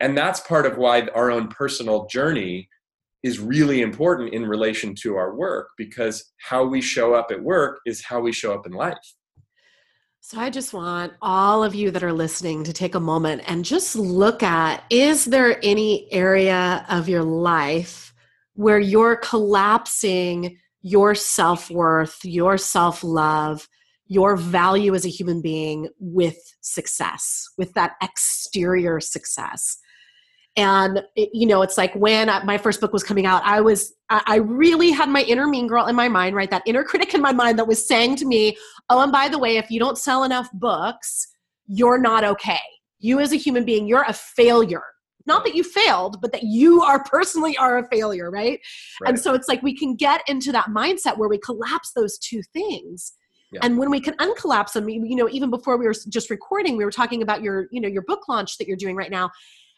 And 0.00 0.18
that's 0.18 0.40
part 0.40 0.66
of 0.66 0.76
why 0.76 1.02
our 1.14 1.30
own 1.30 1.48
personal 1.48 2.06
journey 2.06 2.68
is 3.24 3.40
really 3.40 3.80
important 3.80 4.34
in 4.34 4.46
relation 4.46 4.94
to 4.94 5.16
our 5.16 5.34
work 5.34 5.70
because 5.78 6.32
how 6.42 6.62
we 6.62 6.82
show 6.82 7.14
up 7.14 7.28
at 7.30 7.42
work 7.42 7.80
is 7.86 8.04
how 8.04 8.20
we 8.20 8.30
show 8.30 8.52
up 8.52 8.66
in 8.66 8.72
life. 8.72 9.14
So 10.20 10.38
I 10.38 10.50
just 10.50 10.74
want 10.74 11.14
all 11.22 11.64
of 11.64 11.74
you 11.74 11.90
that 11.90 12.04
are 12.04 12.12
listening 12.12 12.64
to 12.64 12.72
take 12.72 12.94
a 12.94 13.00
moment 13.00 13.42
and 13.46 13.64
just 13.64 13.96
look 13.96 14.42
at 14.42 14.84
is 14.90 15.24
there 15.24 15.58
any 15.62 16.06
area 16.12 16.84
of 16.90 17.08
your 17.08 17.22
life 17.22 18.14
where 18.54 18.78
you're 18.78 19.16
collapsing 19.16 20.58
your 20.82 21.14
self 21.14 21.70
worth, 21.70 22.18
your 22.24 22.58
self 22.58 23.02
love, 23.02 23.66
your 24.06 24.36
value 24.36 24.94
as 24.94 25.06
a 25.06 25.10
human 25.10 25.40
being 25.40 25.88
with 25.98 26.38
success, 26.60 27.46
with 27.56 27.72
that 27.72 27.92
exterior 28.02 29.00
success? 29.00 29.78
And 30.56 31.02
it, 31.16 31.30
you 31.32 31.46
know 31.46 31.62
it's 31.62 31.76
like 31.76 31.94
when 31.94 32.28
my 32.44 32.56
first 32.56 32.80
book 32.80 32.92
was 32.92 33.02
coming 33.02 33.26
out 33.26 33.42
i 33.44 33.60
was 33.60 33.94
i 34.10 34.36
really 34.36 34.90
had 34.90 35.08
my 35.08 35.22
inner 35.22 35.48
mean 35.48 35.66
girl 35.66 35.86
in 35.86 35.96
my 35.96 36.08
mind 36.08 36.36
right? 36.36 36.50
That 36.50 36.62
inner 36.66 36.84
critic 36.84 37.14
in 37.14 37.20
my 37.20 37.32
mind 37.32 37.58
that 37.58 37.66
was 37.66 37.86
saying 37.86 38.16
to 38.16 38.26
me 38.26 38.56
oh 38.90 39.00
and 39.00 39.12
by 39.12 39.28
the 39.28 39.38
way 39.38 39.56
if 39.56 39.70
you 39.70 39.80
don't 39.80 39.98
sell 39.98 40.24
enough 40.24 40.48
books 40.52 41.28
you're 41.66 41.98
not 41.98 42.24
okay. 42.24 42.60
You 42.98 43.20
as 43.20 43.32
a 43.32 43.36
human 43.36 43.64
being 43.64 43.86
you're 43.86 44.04
a 44.06 44.12
failure. 44.12 44.82
Not 45.26 45.42
that 45.44 45.54
you 45.54 45.64
failed 45.64 46.20
but 46.20 46.32
that 46.32 46.42
you 46.44 46.82
are 46.82 47.02
personally 47.04 47.56
are 47.56 47.78
a 47.78 47.88
failure 47.88 48.30
right, 48.30 48.60
right. 49.00 49.08
and 49.08 49.18
so 49.18 49.34
it's 49.34 49.48
like 49.48 49.62
we 49.62 49.76
can 49.76 49.96
get 49.96 50.20
into 50.28 50.52
that 50.52 50.66
mindset 50.66 51.16
where 51.16 51.28
we 51.28 51.38
collapse 51.38 51.92
those 51.92 52.18
two 52.18 52.42
things. 52.52 53.12
Yeah. 53.52 53.60
and 53.62 53.78
when 53.78 53.88
we 53.88 54.00
can 54.00 54.14
uncollapse 54.14 54.72
them 54.72 54.88
you 54.88 55.14
know 55.14 55.28
even 55.28 55.48
before 55.48 55.76
we 55.76 55.86
were 55.86 55.94
just 56.08 56.28
recording 56.28 56.76
we 56.76 56.84
were 56.84 56.90
talking 56.90 57.22
about 57.22 57.40
your 57.40 57.68
you 57.70 57.80
know 57.80 57.86
your 57.86 58.02
book 58.02 58.26
launch 58.28 58.58
that 58.58 58.66
you're 58.66 58.76
doing 58.76 58.96
right 58.96 59.12
now 59.12 59.30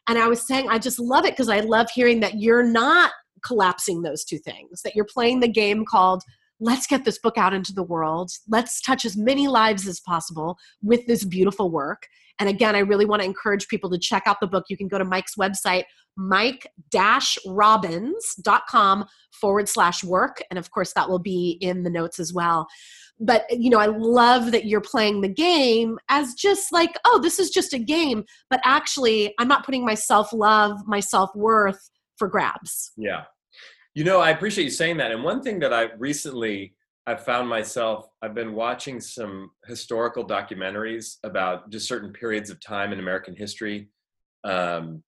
and 0.08 0.18
I 0.18 0.28
was 0.28 0.46
saying, 0.46 0.68
I 0.68 0.78
just 0.78 0.98
love 0.98 1.24
it 1.24 1.32
because 1.32 1.48
I 1.48 1.60
love 1.60 1.88
hearing 1.90 2.20
that 2.20 2.40
you're 2.40 2.62
not 2.62 3.12
collapsing 3.44 4.02
those 4.02 4.24
two 4.24 4.38
things, 4.38 4.82
that 4.82 4.94
you're 4.94 5.06
playing 5.06 5.40
the 5.40 5.48
game 5.48 5.84
called 5.84 6.22
let's 6.60 6.86
get 6.86 7.04
this 7.04 7.18
book 7.18 7.36
out 7.36 7.52
into 7.52 7.72
the 7.72 7.82
world. 7.82 8.30
Let's 8.48 8.80
touch 8.80 9.04
as 9.04 9.16
many 9.16 9.48
lives 9.48 9.86
as 9.86 10.00
possible 10.00 10.56
with 10.82 11.06
this 11.06 11.24
beautiful 11.24 11.70
work. 11.70 12.06
And 12.38 12.48
again, 12.48 12.76
I 12.76 12.80
really 12.80 13.06
want 13.06 13.22
to 13.22 13.26
encourage 13.26 13.68
people 13.68 13.88
to 13.90 13.98
check 13.98 14.24
out 14.26 14.40
the 14.40 14.46
book. 14.46 14.64
You 14.68 14.76
can 14.76 14.88
go 14.88 14.98
to 14.98 15.04
Mike's 15.04 15.36
website, 15.36 15.84
mike-robbins.com 16.16 19.06
forward 19.32 19.68
slash 19.68 20.04
work. 20.04 20.42
And 20.50 20.58
of 20.58 20.70
course, 20.70 20.92
that 20.94 21.08
will 21.08 21.18
be 21.18 21.58
in 21.60 21.82
the 21.82 21.90
notes 21.90 22.20
as 22.20 22.32
well 22.32 22.68
but 23.18 23.44
you 23.50 23.70
know 23.70 23.78
i 23.78 23.86
love 23.86 24.52
that 24.52 24.66
you're 24.66 24.80
playing 24.80 25.20
the 25.20 25.28
game 25.28 25.98
as 26.08 26.34
just 26.34 26.72
like 26.72 26.96
oh 27.04 27.20
this 27.22 27.38
is 27.38 27.50
just 27.50 27.72
a 27.72 27.78
game 27.78 28.24
but 28.50 28.60
actually 28.64 29.34
i'm 29.38 29.48
not 29.48 29.64
putting 29.64 29.84
my 29.84 29.94
self-love 29.94 30.86
my 30.86 31.00
self-worth 31.00 31.90
for 32.18 32.28
grabs 32.28 32.92
yeah 32.96 33.24
you 33.96 34.04
know 34.04 34.20
i 34.20 34.30
appreciate 34.30 34.64
you 34.64 34.70
saying 34.70 34.98
that 34.98 35.10
and 35.10 35.24
one 35.24 35.42
thing 35.42 35.58
that 35.58 35.72
i 35.72 35.88
recently 35.98 36.74
i've 37.06 37.24
found 37.24 37.48
myself 37.48 38.06
i've 38.22 38.34
been 38.34 38.52
watching 38.52 39.00
some 39.00 39.50
historical 39.66 40.24
documentaries 40.24 41.16
about 41.24 41.70
just 41.70 41.88
certain 41.88 42.12
periods 42.12 42.50
of 42.50 42.60
time 42.60 42.92
in 42.92 43.00
american 43.00 43.34
history 43.34 43.88
um, 44.44 45.02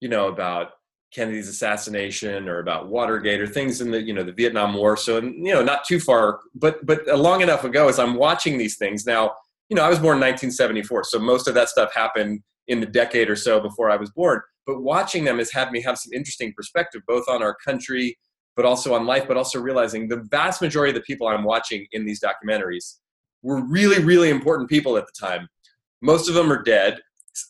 you 0.00 0.08
know 0.08 0.28
about 0.28 0.72
Kennedy's 1.12 1.48
assassination 1.48 2.48
or 2.48 2.58
about 2.58 2.88
Watergate 2.88 3.40
or 3.40 3.46
things 3.46 3.80
in 3.80 3.90
the 3.90 4.02
you 4.02 4.12
know 4.12 4.24
the 4.24 4.32
Vietnam 4.32 4.74
War. 4.74 4.96
So 4.96 5.20
you 5.20 5.54
know 5.54 5.62
not 5.62 5.84
too 5.84 6.00
far, 6.00 6.40
but 6.56 6.84
but 6.84 7.06
long 7.06 7.40
enough 7.40 7.64
ago 7.64 7.88
as 7.88 8.00
I'm 8.00 8.14
watching 8.14 8.58
these 8.58 8.76
things 8.76 9.06
now. 9.06 9.32
You 9.68 9.76
know 9.76 9.84
I 9.84 9.88
was 9.88 9.98
born 9.98 10.16
in 10.16 10.22
1974, 10.22 11.04
so 11.04 11.18
most 11.20 11.46
of 11.46 11.54
that 11.54 11.68
stuff 11.68 11.94
happened 11.94 12.42
in 12.66 12.80
the 12.80 12.86
decade 12.86 13.30
or 13.30 13.36
so 13.36 13.60
before 13.60 13.90
I 13.90 13.96
was 13.96 14.10
born. 14.10 14.40
But 14.66 14.82
watching 14.82 15.24
them 15.24 15.38
has 15.38 15.52
had 15.52 15.70
me 15.70 15.80
have 15.82 15.98
some 15.98 16.12
interesting 16.12 16.52
perspective, 16.52 17.02
both 17.06 17.24
on 17.28 17.42
our 17.42 17.54
country, 17.64 18.18
but 18.56 18.64
also 18.64 18.94
on 18.94 19.06
life, 19.06 19.26
but 19.26 19.36
also 19.36 19.60
realizing 19.60 20.08
the 20.08 20.24
vast 20.30 20.62
majority 20.62 20.90
of 20.90 20.94
the 20.94 21.02
people 21.02 21.26
I'm 21.26 21.44
watching 21.44 21.86
in 21.92 22.04
these 22.04 22.20
documentaries 22.20 22.98
were 23.42 23.64
really, 23.64 24.02
really 24.02 24.30
important 24.30 24.68
people 24.68 24.96
at 24.96 25.04
the 25.06 25.26
time. 25.26 25.48
Most 26.00 26.28
of 26.28 26.34
them 26.34 26.52
are 26.52 26.62
dead 26.62 27.00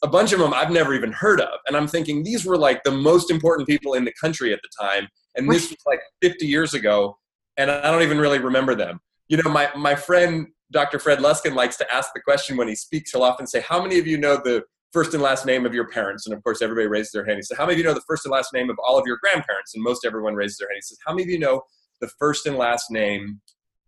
a 0.03 0.09
bunch 0.09 0.33
of 0.33 0.39
them 0.39 0.55
I've 0.55 0.71
never 0.71 0.95
even 0.95 1.13
heard 1.13 1.41
of. 1.41 1.59
And 1.67 1.77
I'm 1.77 1.87
thinking 1.87 2.23
these 2.23 2.45
were 2.45 2.57
like 2.57 2.83
the 2.85 2.91
most 2.91 3.31
important 3.31 3.69
people 3.69 3.95
in 3.95 4.05
the 4.05 4.13
country 4.21 4.53
at 4.53 4.61
the 4.63 4.69
time. 4.81 5.09
And 5.35 5.51
this 5.51 5.71
was 5.71 5.79
like 5.87 6.01
50 6.23 6.47
years 6.47 6.75
ago. 6.75 7.19
And 7.57 7.71
I 7.71 7.91
don't 7.91 8.03
even 8.03 8.19
really 8.19 8.39
remember 8.39 8.75
them. 8.75 9.01
You 9.29 9.37
know, 9.43 9.51
my, 9.51 9.71
my 9.77 9.95
friend, 9.95 10.49
Dr. 10.73 10.99
Fred 10.99 11.19
Luskin, 11.19 11.55
likes 11.55 11.77
to 11.79 11.93
ask 11.93 12.11
the 12.15 12.21
question 12.21 12.57
when 12.57 12.69
he 12.69 12.75
speaks. 12.75 13.13
He'll 13.13 13.23
often 13.23 13.47
say, 13.47 13.61
How 13.61 13.81
many 13.83 13.99
of 13.99 14.07
you 14.07 14.19
know 14.19 14.37
the 14.37 14.65
first 14.95 15.13
and 15.13 15.23
last 15.23 15.45
name 15.45 15.67
of 15.67 15.75
your 15.75 15.89
parents? 15.89 16.27
And 16.27 16.35
of 16.35 16.43
course, 16.43 16.63
everybody 16.63 16.87
raises 16.87 17.13
their 17.13 17.27
hand. 17.27 17.37
He 17.37 17.43
said, 17.43 17.59
How 17.59 17.67
many 17.67 17.75
of 17.75 17.79
you 17.79 17.85
know 17.85 17.93
the 17.93 18.05
first 18.09 18.25
and 18.25 18.33
last 18.33 18.55
name 18.55 18.71
of 18.71 18.79
all 18.79 18.99
of 18.99 19.07
your 19.07 19.19
grandparents? 19.23 19.75
And 19.75 19.85
most 19.85 20.07
everyone 20.07 20.35
raises 20.35 20.57
their 20.57 20.69
hand. 20.69 20.77
He 20.77 20.83
says, 20.83 20.99
How 21.05 21.13
many 21.13 21.25
of 21.25 21.29
you 21.29 21.39
know 21.39 21.61
the 22.01 22.09
first 22.19 22.47
and 22.47 22.57
last 22.57 22.91
name 22.91 23.41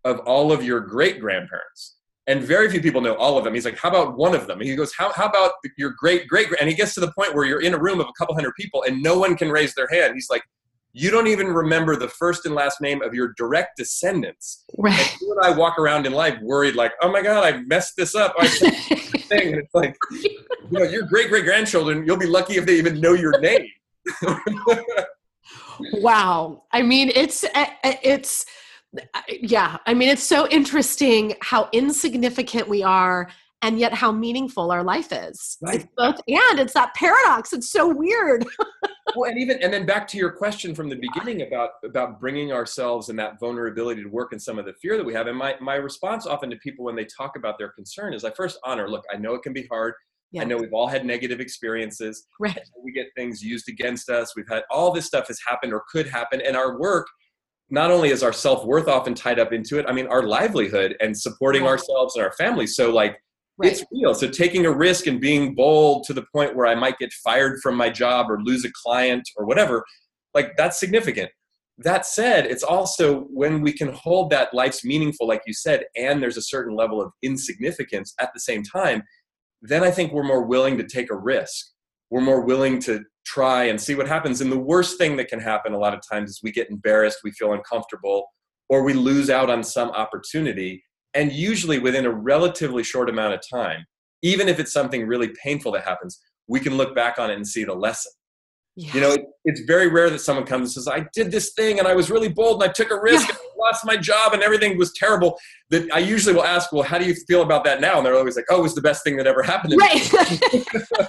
of 0.03 0.19
all 0.19 0.51
of 0.51 0.63
your 0.63 0.81
great 0.81 1.19
grandparents? 1.19 1.95
and 2.27 2.43
very 2.43 2.69
few 2.69 2.81
people 2.81 2.99
know 2.99 3.15
all 3.15 3.37
of 3.37 3.45
them. 3.45 3.53
He's 3.53 3.63
like, 3.63 3.77
how 3.77 3.87
about 3.89 4.17
one 4.17 4.35
of 4.35 4.47
them? 4.47 4.59
And 4.59 4.69
he 4.69 4.75
goes, 4.75 4.93
how, 4.93 5.11
how 5.13 5.27
about 5.27 5.53
your 5.77 5.95
great, 5.97 6.27
great, 6.27 6.49
and 6.59 6.69
he 6.69 6.75
gets 6.75 6.93
to 6.95 6.99
the 6.99 7.11
point 7.13 7.33
where 7.33 7.45
you're 7.45 7.61
in 7.61 7.73
a 7.73 7.79
room 7.79 8.01
of 8.01 8.07
a 8.07 8.13
couple 8.17 8.35
hundred 8.35 8.53
people 8.59 8.83
and 8.85 9.01
no 9.01 9.17
one 9.17 9.37
can 9.37 9.49
raise 9.49 9.73
their 9.75 9.87
hand. 9.89 10.13
He's 10.13 10.29
like, 10.29 10.43
you 10.97 11.11
don't 11.11 11.27
even 11.27 11.47
remember 11.47 11.95
the 11.95 12.07
first 12.07 12.47
and 12.47 12.55
last 12.55 12.81
name 12.81 13.03
of 13.03 13.13
your 13.13 13.33
direct 13.37 13.77
descendants. 13.77 14.63
Right. 14.79 14.99
And 14.99 15.21
you 15.21 15.31
and 15.37 15.45
I 15.45 15.55
walk 15.55 15.77
around 15.77 16.07
in 16.07 16.11
life 16.11 16.39
worried, 16.41 16.73
like, 16.73 16.91
oh 17.03 17.11
my 17.11 17.21
God, 17.21 17.43
I 17.43 17.61
messed 17.67 17.95
this 17.95 18.15
up. 18.15 18.33
I 18.39 18.47
thing. 19.27 19.53
And 19.53 19.57
it's 19.57 19.75
like, 19.75 19.95
you 20.11 20.39
know, 20.71 20.83
your 20.83 21.03
great 21.03 21.29
great 21.29 21.45
grandchildren, 21.45 22.03
you'll 22.05 22.17
be 22.17 22.25
lucky 22.25 22.55
if 22.55 22.65
they 22.65 22.77
even 22.79 22.99
know 22.99 23.13
your 23.13 23.39
name. 23.39 23.67
wow. 25.93 26.63
I 26.71 26.81
mean, 26.81 27.11
it's, 27.13 27.43
eh, 27.43 27.69
eh, 27.83 27.97
it's, 28.01 28.45
yeah 29.41 29.77
i 29.85 29.93
mean 29.93 30.07
it's 30.07 30.23
so 30.23 30.47
interesting 30.47 31.35
how 31.41 31.69
insignificant 31.73 32.67
we 32.67 32.81
are 32.81 33.29
and 33.61 33.77
yet 33.77 33.93
how 33.93 34.11
meaningful 34.11 34.71
our 34.71 34.81
life 34.81 35.11
is 35.11 35.57
right. 35.61 35.81
it's 35.81 35.87
both 35.95 36.15
and 36.27 36.57
it's 36.57 36.73
that 36.73 36.93
paradox 36.95 37.51
it's 37.51 37.69
so 37.69 37.93
weird 37.93 38.45
well 39.15 39.29
and 39.29 39.39
even 39.39 39.61
and 39.61 39.73
then 39.73 39.85
back 39.85 40.07
to 40.07 40.17
your 40.17 40.31
question 40.31 40.75
from 40.75 40.89
the 40.89 40.95
beginning 40.95 41.41
about 41.41 41.71
about 41.83 42.19
bringing 42.19 42.51
ourselves 42.51 43.09
and 43.09 43.17
that 43.17 43.39
vulnerability 43.39 44.03
to 44.03 44.09
work 44.09 44.31
and 44.31 44.41
some 44.41 44.59
of 44.59 44.65
the 44.65 44.73
fear 44.73 44.97
that 44.97 45.05
we 45.05 45.13
have 45.13 45.27
and 45.27 45.37
my 45.37 45.55
my 45.61 45.75
response 45.75 46.25
often 46.25 46.49
to 46.49 46.55
people 46.57 46.85
when 46.85 46.95
they 46.95 47.05
talk 47.05 47.35
about 47.35 47.57
their 47.57 47.69
concern 47.69 48.13
is 48.13 48.23
i 48.23 48.31
first 48.31 48.59
honor 48.63 48.89
look 48.89 49.03
i 49.13 49.17
know 49.17 49.33
it 49.33 49.43
can 49.43 49.53
be 49.53 49.67
hard 49.67 49.93
yeah. 50.33 50.41
I 50.41 50.43
know 50.43 50.57
we've 50.57 50.73
all 50.73 50.87
had 50.87 51.05
negative 51.05 51.39
experiences. 51.39 52.27
Right. 52.37 52.59
We 52.83 52.91
get 52.91 53.07
things 53.15 53.41
used 53.41 53.69
against 53.69 54.09
us. 54.09 54.35
We've 54.35 54.49
had 54.49 54.63
all 54.69 54.91
this 54.91 55.05
stuff 55.05 55.29
has 55.29 55.39
happened 55.47 55.71
or 55.71 55.83
could 55.89 56.05
happen. 56.05 56.41
And 56.41 56.57
our 56.57 56.77
work 56.77 57.07
not 57.69 57.91
only 57.91 58.09
is 58.09 58.23
our 58.23 58.33
self-worth 58.33 58.87
often 58.87 59.13
tied 59.13 59.39
up 59.39 59.51
into 59.51 59.77
it 59.77 59.85
i 59.87 59.91
mean 59.91 60.07
our 60.07 60.23
livelihood 60.23 60.95
and 60.99 61.17
supporting 61.17 61.63
right. 61.63 61.71
ourselves 61.71 62.15
and 62.15 62.23
our 62.23 62.31
families 62.33 62.75
so 62.75 62.91
like 62.91 63.21
right. 63.57 63.71
it's 63.71 63.83
real 63.91 64.13
so 64.13 64.27
taking 64.27 64.65
a 64.65 64.71
risk 64.71 65.07
and 65.07 65.19
being 65.19 65.55
bold 65.55 66.03
to 66.03 66.13
the 66.13 66.25
point 66.33 66.55
where 66.55 66.67
i 66.67 66.75
might 66.75 66.97
get 66.97 67.11
fired 67.23 67.59
from 67.61 67.75
my 67.75 67.89
job 67.89 68.29
or 68.29 68.41
lose 68.41 68.65
a 68.65 68.71
client 68.83 69.27
or 69.37 69.45
whatever 69.45 69.83
like 70.33 70.55
that's 70.57 70.79
significant 70.79 71.29
that 71.79 72.05
said 72.05 72.45
it's 72.45 72.63
also 72.63 73.21
when 73.33 73.61
we 73.61 73.71
can 73.71 73.91
hold 73.93 74.29
that 74.29 74.53
life's 74.53 74.83
meaningful 74.83 75.27
like 75.27 75.41
you 75.45 75.53
said 75.53 75.83
and 75.95 76.21
there's 76.21 76.37
a 76.37 76.41
certain 76.41 76.75
level 76.75 77.01
of 77.01 77.11
insignificance 77.23 78.13
at 78.19 78.29
the 78.33 78.39
same 78.39 78.63
time 78.63 79.03
then 79.61 79.83
i 79.83 79.91
think 79.91 80.11
we're 80.11 80.23
more 80.23 80.45
willing 80.45 80.77
to 80.77 80.83
take 80.83 81.11
a 81.11 81.15
risk 81.15 81.67
we're 82.09 82.21
more 82.21 82.41
willing 82.41 82.79
to 82.79 83.03
try 83.27 83.65
and 83.65 83.79
see 83.79 83.93
what 83.93 84.07
happens. 84.07 84.39
And 84.39 84.51
the 84.51 84.57
worst 84.57 84.97
thing 84.97 85.17
that 85.17 85.27
can 85.27 85.39
happen 85.39 85.73
a 85.73 85.77
lot 85.77 85.93
of 85.93 86.01
times 86.09 86.29
is 86.29 86.39
we 86.41 86.51
get 86.51 86.69
embarrassed, 86.69 87.19
we 87.23 87.31
feel 87.31 87.53
uncomfortable, 87.53 88.27
or 88.69 88.83
we 88.83 88.93
lose 88.93 89.29
out 89.29 89.49
on 89.49 89.63
some 89.63 89.89
opportunity. 89.91 90.83
And 91.13 91.31
usually 91.31 91.79
within 91.79 92.05
a 92.05 92.11
relatively 92.11 92.83
short 92.83 93.09
amount 93.09 93.33
of 93.33 93.41
time, 93.49 93.85
even 94.21 94.47
if 94.47 94.59
it's 94.59 94.73
something 94.73 95.07
really 95.07 95.29
painful 95.43 95.71
that 95.73 95.83
happens, 95.83 96.19
we 96.47 96.59
can 96.59 96.77
look 96.77 96.95
back 96.95 97.19
on 97.19 97.29
it 97.29 97.35
and 97.35 97.47
see 97.47 97.63
the 97.63 97.73
lesson. 97.73 98.11
You 98.79 99.01
know, 99.01 99.11
it, 99.13 99.21
it's 99.43 99.61
very 99.61 99.87
rare 99.87 100.07
that 100.11 100.19
someone 100.19 100.45
comes 100.45 100.75
and 100.75 100.83
says, 100.83 100.87
I 100.87 101.07
did 101.11 101.31
this 101.31 101.53
thing 101.53 101.79
and 101.79 101.87
I 101.87 101.95
was 101.95 102.11
really 102.11 102.29
bold 102.29 102.61
and 102.61 102.69
I 102.69 102.71
took 102.71 102.91
a 102.91 103.01
risk 103.01 103.27
yeah. 103.27 103.33
and 103.33 103.39
I 103.39 103.67
lost 103.67 103.83
my 103.83 103.97
job 103.97 104.33
and 104.33 104.43
everything 104.43 104.77
was 104.77 104.93
terrible. 104.93 105.39
That 105.71 105.91
I 105.91 105.97
usually 105.97 106.35
will 106.35 106.43
ask, 106.43 106.71
Well, 106.71 106.83
how 106.83 106.99
do 106.99 107.05
you 107.05 107.15
feel 107.27 107.41
about 107.41 107.63
that 107.63 107.81
now? 107.81 107.97
And 107.97 108.05
they're 108.05 108.15
always 108.15 108.35
like, 108.35 108.45
Oh, 108.51 108.59
it 108.59 108.61
was 108.61 108.75
the 108.75 108.81
best 108.81 109.03
thing 109.03 109.17
that 109.17 109.25
ever 109.25 109.41
happened 109.41 109.71
to 109.71 109.77
right. 109.77 110.53
me. 110.53 110.63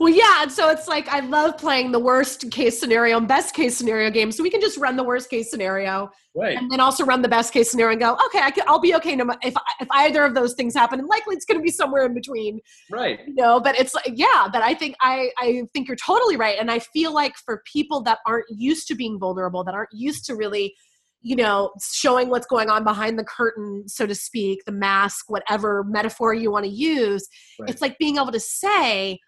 well, 0.00 0.12
yeah. 0.12 0.42
And 0.42 0.52
so 0.52 0.70
it's 0.70 0.88
like 0.88 1.08
I 1.08 1.20
love 1.20 1.58
playing 1.58 1.92
the 1.92 1.98
worst 1.98 2.50
case 2.50 2.78
scenario 2.78 3.18
and 3.18 3.28
best 3.28 3.54
case 3.54 3.76
scenario 3.76 4.10
game. 4.10 4.32
So 4.32 4.42
we 4.42 4.50
can 4.50 4.60
just 4.60 4.78
run 4.78 4.96
the 4.96 5.04
worst 5.04 5.30
case 5.30 5.50
scenario, 5.50 6.10
right? 6.34 6.56
And 6.56 6.70
then 6.70 6.80
also 6.80 7.04
run 7.04 7.22
the 7.22 7.28
best 7.28 7.52
case 7.52 7.70
scenario 7.70 7.92
and 7.92 8.00
go, 8.00 8.18
okay, 8.26 8.40
I 8.40 8.70
will 8.70 8.80
be 8.80 8.94
okay 8.96 9.16
no, 9.16 9.24
if 9.42 9.54
if 9.80 9.88
either 9.90 10.24
of 10.24 10.34
those 10.34 10.54
things 10.54 10.74
happen. 10.74 10.98
And 10.98 11.08
likely 11.08 11.34
it's 11.34 11.44
going 11.44 11.58
to 11.58 11.62
be 11.62 11.70
somewhere 11.70 12.04
in 12.06 12.14
between, 12.14 12.60
right? 12.90 13.20
You 13.26 13.34
know, 13.34 13.60
but 13.60 13.78
it's 13.78 13.94
like 13.94 14.12
yeah. 14.14 14.48
But 14.52 14.62
I 14.62 14.74
think 14.74 14.96
I 15.00 15.30
I 15.38 15.62
think 15.72 15.88
you're 15.88 15.96
totally 15.96 16.36
right, 16.36 16.58
and 16.58 16.70
I 16.70 16.78
feel 16.78 17.12
like 17.12 17.34
for 17.36 17.62
people 17.70 18.02
that 18.02 18.18
aren't 18.26 18.46
used 18.48 18.88
to 18.88 18.94
being 18.94 19.18
vulnerable, 19.18 19.64
that 19.64 19.74
aren't 19.74 19.92
used 19.92 20.24
to 20.26 20.34
really 20.34 20.74
you 21.26 21.34
know, 21.34 21.72
showing 21.92 22.28
what's 22.28 22.46
going 22.46 22.70
on 22.70 22.84
behind 22.84 23.18
the 23.18 23.24
curtain, 23.24 23.88
so 23.88 24.06
to 24.06 24.14
speak, 24.14 24.64
the 24.64 24.70
mask, 24.70 25.24
whatever 25.28 25.82
metaphor 25.82 26.32
you 26.32 26.52
want 26.52 26.64
to 26.64 26.70
use. 26.70 27.26
Right. 27.58 27.68
It's 27.68 27.82
like 27.82 27.98
being 27.98 28.14
able 28.16 28.30
to 28.30 28.38
say, 28.38 29.18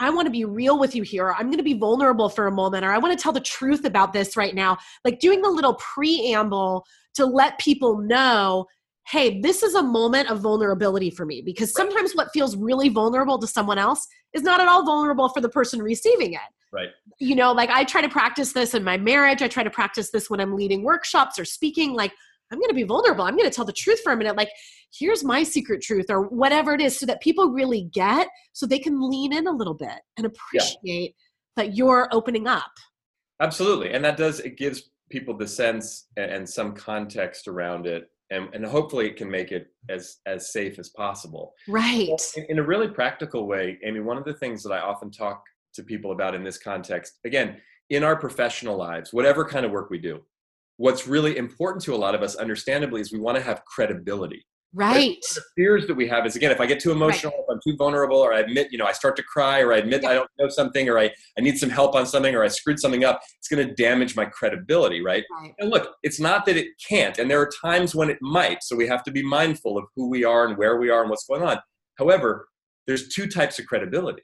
I 0.00 0.10
want 0.10 0.26
to 0.26 0.30
be 0.30 0.44
real 0.44 0.78
with 0.78 0.94
you 0.94 1.02
here. 1.02 1.32
I'm 1.32 1.46
going 1.46 1.58
to 1.58 1.62
be 1.62 1.78
vulnerable 1.78 2.28
for 2.28 2.46
a 2.46 2.52
moment, 2.52 2.84
or 2.84 2.90
I 2.90 2.98
want 2.98 3.16
to 3.16 3.22
tell 3.22 3.32
the 3.32 3.40
truth 3.40 3.84
about 3.84 4.12
this 4.12 4.36
right 4.36 4.54
now. 4.54 4.78
Like 5.04 5.20
doing 5.20 5.42
the 5.42 5.50
little 5.50 5.74
preamble 5.74 6.84
to 7.14 7.26
let 7.26 7.58
people 7.58 7.98
know 7.98 8.66
hey, 9.10 9.40
this 9.40 9.64
is 9.64 9.74
a 9.74 9.82
moment 9.82 10.30
of 10.30 10.40
vulnerability 10.40 11.10
for 11.10 11.26
me 11.26 11.42
because 11.44 11.72
sometimes 11.72 12.12
what 12.12 12.30
feels 12.32 12.56
really 12.56 12.88
vulnerable 12.88 13.38
to 13.38 13.46
someone 13.46 13.78
else 13.78 14.06
is 14.34 14.42
not 14.42 14.60
at 14.60 14.68
all 14.68 14.84
vulnerable 14.84 15.28
for 15.28 15.40
the 15.40 15.48
person 15.48 15.82
receiving 15.82 16.34
it. 16.34 16.40
Right. 16.72 16.90
You 17.18 17.34
know, 17.34 17.50
like 17.50 17.70
I 17.70 17.82
try 17.82 18.02
to 18.02 18.08
practice 18.08 18.52
this 18.52 18.72
in 18.72 18.84
my 18.84 18.96
marriage. 18.96 19.42
I 19.42 19.48
try 19.48 19.64
to 19.64 19.70
practice 19.70 20.10
this 20.12 20.30
when 20.30 20.38
I'm 20.38 20.54
leading 20.54 20.84
workshops 20.84 21.38
or 21.40 21.44
speaking. 21.44 21.92
Like, 21.92 22.12
I'm 22.50 22.58
going 22.58 22.70
to 22.70 22.74
be 22.74 22.82
vulnerable. 22.82 23.24
I'm 23.24 23.36
going 23.36 23.48
to 23.48 23.54
tell 23.54 23.64
the 23.64 23.72
truth 23.72 24.00
for 24.02 24.12
a 24.12 24.16
minute. 24.16 24.36
Like, 24.36 24.50
here's 24.92 25.22
my 25.22 25.42
secret 25.42 25.82
truth 25.82 26.06
or 26.08 26.22
whatever 26.28 26.74
it 26.74 26.80
is 26.80 26.98
so 26.98 27.06
that 27.06 27.20
people 27.20 27.50
really 27.50 27.88
get 27.92 28.28
so 28.52 28.66
they 28.66 28.78
can 28.78 29.08
lean 29.08 29.32
in 29.32 29.46
a 29.46 29.52
little 29.52 29.74
bit 29.74 30.00
and 30.16 30.26
appreciate 30.26 30.80
yeah. 30.84 31.06
that 31.56 31.76
you're 31.76 32.08
opening 32.12 32.46
up. 32.46 32.72
Absolutely. 33.40 33.92
And 33.92 34.04
that 34.04 34.16
does, 34.16 34.40
it 34.40 34.56
gives 34.58 34.90
people 35.10 35.36
the 35.36 35.46
sense 35.46 36.06
and 36.16 36.48
some 36.48 36.74
context 36.74 37.48
around 37.48 37.86
it. 37.86 38.10
And, 38.32 38.48
and 38.54 38.64
hopefully 38.64 39.06
it 39.06 39.16
can 39.16 39.28
make 39.28 39.50
it 39.50 39.72
as 39.88 40.18
as 40.24 40.52
safe 40.52 40.78
as 40.78 40.90
possible. 40.90 41.52
Right. 41.66 42.10
In, 42.36 42.44
in 42.50 42.58
a 42.60 42.62
really 42.62 42.86
practical 42.86 43.48
way, 43.48 43.76
Amy, 43.84 43.98
one 43.98 44.16
of 44.16 44.24
the 44.24 44.34
things 44.34 44.62
that 44.62 44.70
I 44.70 44.78
often 44.78 45.10
talk 45.10 45.42
to 45.74 45.82
people 45.82 46.12
about 46.12 46.36
in 46.36 46.44
this 46.44 46.56
context, 46.56 47.18
again, 47.24 47.56
in 47.88 48.04
our 48.04 48.14
professional 48.14 48.76
lives, 48.76 49.12
whatever 49.12 49.44
kind 49.44 49.66
of 49.66 49.72
work 49.72 49.90
we 49.90 49.98
do, 49.98 50.20
what's 50.80 51.06
really 51.06 51.36
important 51.36 51.84
to 51.84 51.94
a 51.94 51.96
lot 51.96 52.14
of 52.14 52.22
us, 52.22 52.36
understandably, 52.36 53.02
is 53.02 53.12
we 53.12 53.20
want 53.20 53.36
to 53.36 53.42
have 53.42 53.62
credibility. 53.66 54.46
Right. 54.72 55.22
The 55.34 55.42
fears 55.54 55.86
that 55.88 55.94
we 55.94 56.08
have 56.08 56.24
is 56.24 56.36
again, 56.36 56.52
if 56.52 56.60
I 56.60 56.64
get 56.64 56.80
too 56.80 56.90
emotional, 56.90 57.32
right. 57.32 57.40
if 57.40 57.46
I'm 57.50 57.60
too 57.62 57.76
vulnerable, 57.76 58.16
or 58.16 58.32
I 58.32 58.40
admit, 58.40 58.68
you 58.70 58.78
know, 58.78 58.86
I 58.86 58.92
start 58.92 59.14
to 59.16 59.22
cry, 59.22 59.60
or 59.60 59.74
I 59.74 59.78
admit 59.78 60.02
yeah. 60.02 60.10
I 60.10 60.14
don't 60.14 60.30
know 60.38 60.48
something, 60.48 60.88
or 60.88 60.98
I, 60.98 61.10
I 61.36 61.42
need 61.42 61.58
some 61.58 61.68
help 61.68 61.94
on 61.94 62.06
something, 62.06 62.34
or 62.34 62.42
I 62.42 62.48
screwed 62.48 62.80
something 62.80 63.04
up, 63.04 63.20
it's 63.38 63.48
going 63.48 63.66
to 63.66 63.74
damage 63.74 64.16
my 64.16 64.24
credibility, 64.24 65.02
right? 65.02 65.24
right? 65.38 65.52
And 65.58 65.68
look, 65.68 65.96
it's 66.02 66.18
not 66.18 66.46
that 66.46 66.56
it 66.56 66.68
can't, 66.88 67.18
and 67.18 67.30
there 67.30 67.40
are 67.42 67.50
times 67.62 67.94
when 67.94 68.08
it 68.08 68.18
might. 68.22 68.62
So 68.62 68.74
we 68.74 68.86
have 68.86 69.02
to 69.04 69.10
be 69.10 69.22
mindful 69.22 69.76
of 69.76 69.84
who 69.96 70.08
we 70.08 70.24
are 70.24 70.46
and 70.46 70.56
where 70.56 70.78
we 70.78 70.88
are 70.88 71.02
and 71.02 71.10
what's 71.10 71.26
going 71.26 71.42
on. 71.42 71.58
However, 71.98 72.48
there's 72.86 73.08
two 73.08 73.26
types 73.26 73.58
of 73.58 73.66
credibility. 73.66 74.22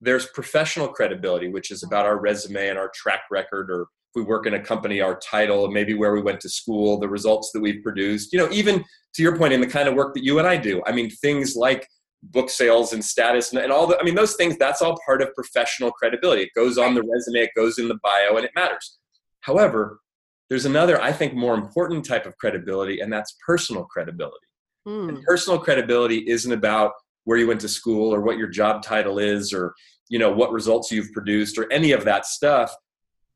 There's 0.00 0.26
professional 0.26 0.86
credibility, 0.86 1.48
which 1.48 1.72
is 1.72 1.82
about 1.82 2.06
our 2.06 2.20
resume 2.20 2.68
and 2.68 2.78
our 2.78 2.92
track 2.94 3.22
record, 3.28 3.72
or 3.72 3.88
we 4.14 4.22
work 4.22 4.46
in 4.46 4.54
a 4.54 4.60
company, 4.60 5.00
our 5.00 5.18
title, 5.18 5.70
maybe 5.70 5.94
where 5.94 6.12
we 6.12 6.22
went 6.22 6.40
to 6.40 6.48
school, 6.48 6.98
the 6.98 7.08
results 7.08 7.50
that 7.52 7.60
we've 7.60 7.82
produced. 7.82 8.32
You 8.32 8.40
know, 8.40 8.50
even 8.50 8.84
to 9.14 9.22
your 9.22 9.36
point, 9.36 9.52
in 9.52 9.60
the 9.60 9.66
kind 9.66 9.88
of 9.88 9.94
work 9.94 10.14
that 10.14 10.24
you 10.24 10.38
and 10.38 10.46
I 10.46 10.56
do. 10.56 10.82
I 10.86 10.92
mean, 10.92 11.10
things 11.10 11.56
like 11.56 11.86
book 12.22 12.50
sales 12.50 12.92
and 12.92 13.04
status 13.04 13.52
and, 13.52 13.62
and 13.62 13.72
all 13.72 13.86
the, 13.86 13.98
I 13.98 14.02
mean, 14.02 14.14
those 14.14 14.34
things, 14.34 14.56
that's 14.58 14.82
all 14.82 14.98
part 15.06 15.22
of 15.22 15.34
professional 15.34 15.90
credibility. 15.90 16.42
It 16.42 16.50
goes 16.54 16.76
on 16.76 16.94
the 16.94 17.02
resume, 17.02 17.44
it 17.44 17.50
goes 17.56 17.78
in 17.78 17.88
the 17.88 17.98
bio, 18.02 18.36
and 18.36 18.44
it 18.44 18.52
matters. 18.54 18.98
However, 19.40 20.00
there's 20.48 20.66
another, 20.66 21.00
I 21.00 21.12
think, 21.12 21.34
more 21.34 21.54
important 21.54 22.04
type 22.04 22.26
of 22.26 22.36
credibility, 22.36 23.00
and 23.00 23.12
that's 23.12 23.36
personal 23.46 23.84
credibility. 23.84 24.46
Mm. 24.86 25.08
And 25.08 25.22
personal 25.22 25.58
credibility 25.58 26.28
isn't 26.28 26.52
about 26.52 26.92
where 27.24 27.38
you 27.38 27.46
went 27.46 27.60
to 27.60 27.68
school 27.68 28.14
or 28.14 28.20
what 28.20 28.38
your 28.38 28.48
job 28.48 28.82
title 28.82 29.18
is 29.18 29.52
or 29.52 29.74
you 30.08 30.18
know 30.18 30.30
what 30.30 30.52
results 30.52 30.90
you've 30.90 31.12
produced 31.12 31.58
or 31.58 31.70
any 31.72 31.92
of 31.92 32.04
that 32.04 32.26
stuff 32.26 32.74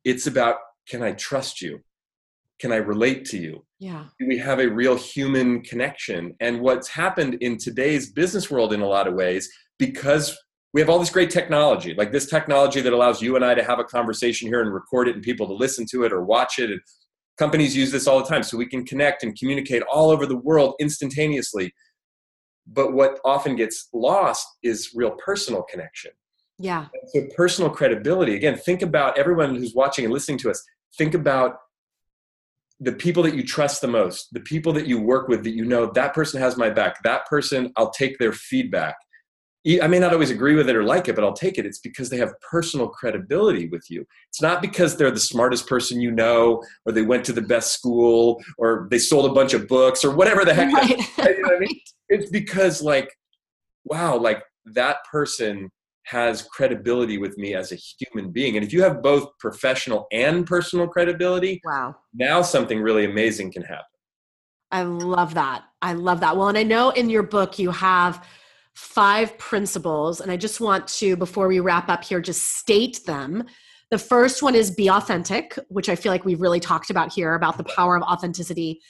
it's 0.05 0.27
about 0.27 0.57
can 0.89 1.03
i 1.03 1.13
trust 1.13 1.61
you? 1.61 1.81
Can 2.59 2.73
i 2.73 2.77
relate 2.77 3.25
to 3.27 3.39
you? 3.39 3.65
Yeah. 3.79 4.05
Do 4.19 4.27
we 4.27 4.39
have 4.39 4.61
a 4.61 4.69
real 4.69 4.97
human 4.97 5.63
connection? 5.63 6.35
And 6.41 6.61
what's 6.61 6.89
happened 6.89 7.35
in 7.41 7.59
today's 7.59 8.13
business 8.13 8.51
world 8.51 8.73
in 8.73 8.81
a 8.81 8.87
lot 8.87 9.07
of 9.07 9.15
ways 9.15 9.51
because 9.79 10.37
we 10.73 10.81
have 10.81 10.91
all 10.91 10.99
this 10.99 11.11
great 11.11 11.31
technology 11.31 11.95
like 11.95 12.13
this 12.13 12.27
technology 12.27 12.81
that 12.81 12.93
allows 12.93 13.23
you 13.23 13.37
and 13.37 13.45
i 13.45 13.55
to 13.55 13.63
have 13.63 13.79
a 13.79 13.85
conversation 13.85 14.49
here 14.49 14.61
and 14.61 14.75
record 14.75 15.09
it 15.09 15.15
and 15.15 15.23
people 15.23 15.47
to 15.47 15.53
listen 15.53 15.87
to 15.89 16.05
it 16.05 16.13
or 16.13 16.25
watch 16.25 16.59
it 16.59 16.71
and 16.71 16.81
companies 17.37 17.77
use 17.77 17.91
this 17.91 18.07
all 18.07 18.19
the 18.21 18.29
time 18.29 18.43
so 18.43 18.57
we 18.57 18.67
can 18.67 18.85
connect 18.85 19.23
and 19.23 19.39
communicate 19.39 19.83
all 19.83 20.11
over 20.11 20.27
the 20.27 20.37
world 20.37 20.75
instantaneously. 20.81 21.73
But 22.67 22.93
what 22.93 23.19
often 23.25 23.57
gets 23.57 23.89
lost 23.93 24.47
is 24.63 24.93
real 24.95 25.13
personal 25.13 25.63
connection 25.63 26.13
yeah 26.59 26.87
so 27.09 27.27
personal 27.37 27.71
credibility 27.71 28.37
again 28.37 28.57
think 28.57 28.83
about 28.83 29.17
everyone 29.19 29.55
who's 29.55 29.75
watching 29.75 30.05
and 30.05 30.15
listening 30.15 30.39
to 30.39 30.51
us 30.51 30.63
think 30.97 31.15
about 31.15 31.57
the 32.81 32.93
people 32.93 33.23
that 33.23 33.35
you 33.35 33.43
trust 33.43 33.81
the 33.81 33.89
most 33.89 34.29
the 34.33 34.41
people 34.41 34.73
that 34.73 34.87
you 34.87 35.01
work 35.01 35.29
with 35.29 35.43
that 35.45 35.55
you 35.55 35.65
know 35.65 35.91
that 35.95 36.15
person 36.15 36.41
has 36.41 36.57
my 36.57 36.71
back 36.71 37.03
that 37.03 37.27
person 37.27 37.73
i'll 37.77 37.91
take 37.91 38.19
their 38.19 38.33
feedback 38.33 38.97
I 39.81 39.87
may 39.87 39.99
not 39.99 40.13
always 40.13 40.31
agree 40.31 40.55
with 40.55 40.69
it 40.69 40.77
or 40.77 40.85
like 40.85 41.09
it, 41.09 41.15
but 41.15 41.25
I'll 41.25 41.33
take 41.33 41.57
it. 41.57 41.65
It's 41.65 41.79
because 41.79 42.11
they 42.11 42.19
have 42.19 42.35
personal 42.41 42.89
credibility 42.89 43.67
with 43.69 43.87
you. 43.89 44.05
It's 44.29 44.43
not 44.43 44.61
because 44.61 44.97
they're 44.97 45.11
the 45.11 45.19
smartest 45.19 45.67
person 45.67 46.03
you 46.03 46.11
know, 46.11 46.63
or 46.85 46.93
they 46.93 47.01
went 47.01 47.25
to 47.27 47.33
the 47.33 47.41
best 47.41 47.73
school, 47.73 48.43
or 48.59 48.89
they 48.91 48.99
sold 48.99 49.31
a 49.31 49.33
bunch 49.33 49.55
of 49.55 49.67
books, 49.67 50.05
or 50.05 50.15
whatever 50.15 50.45
the 50.45 50.53
heck. 50.53 50.71
Right. 50.71 50.91
you 50.91 51.43
know 51.43 51.57
I 51.57 51.59
mean? 51.59 51.81
It's 52.11 52.31
because, 52.31 52.83
like, 52.83 53.11
wow, 53.87 54.19
like 54.19 54.43
that 54.67 54.99
person 55.11 55.71
has 56.05 56.43
credibility 56.43 57.19
with 57.19 57.37
me 57.39 57.55
as 57.55 57.73
a 57.73 57.77
human 57.77 58.31
being. 58.31 58.57
And 58.57 58.65
if 58.65 58.73
you 58.73 58.83
have 58.83 59.03
both 59.03 59.31
professional 59.39 60.07
and 60.13 60.47
personal 60.47 60.87
credibility, 60.87 61.61
wow, 61.65 61.95
now 62.13 62.43
something 62.43 62.81
really 62.81 63.05
amazing 63.05 63.53
can 63.53 63.63
happen. 63.63 63.85
I 64.71 64.83
love 64.83 65.35
that. 65.35 65.65
I 65.83 65.93
love 65.93 66.21
that. 66.21 66.37
Well, 66.37 66.49
and 66.49 66.59
I 66.59 66.63
know 66.63 66.91
in 66.91 67.09
your 67.09 67.23
book 67.23 67.59
you 67.59 67.71
have 67.71 68.27
five 68.75 69.39
principles. 69.39 70.21
And 70.21 70.31
I 70.31 70.37
just 70.37 70.61
want 70.61 70.89
to, 70.89 71.17
before 71.17 71.47
we 71.49 71.61
wrap 71.61 71.89
up 71.89 72.05
here, 72.05 72.21
just 72.21 72.57
state 72.57 73.01
them. 73.07 73.45
The 73.91 73.99
first 73.99 74.43
one 74.43 74.55
is 74.55 74.71
be 74.71 74.91
authentic, 74.91 75.57
which 75.69 75.89
I 75.89 75.95
feel 75.95 76.11
like 76.11 76.25
we've 76.25 76.41
really 76.41 76.61
talked 76.61 76.91
about 76.91 77.13
here 77.13 77.35
about 77.35 77.57
the 77.57 77.65
power 77.65 77.97
of 77.97 78.03
authenticity. 78.03 78.81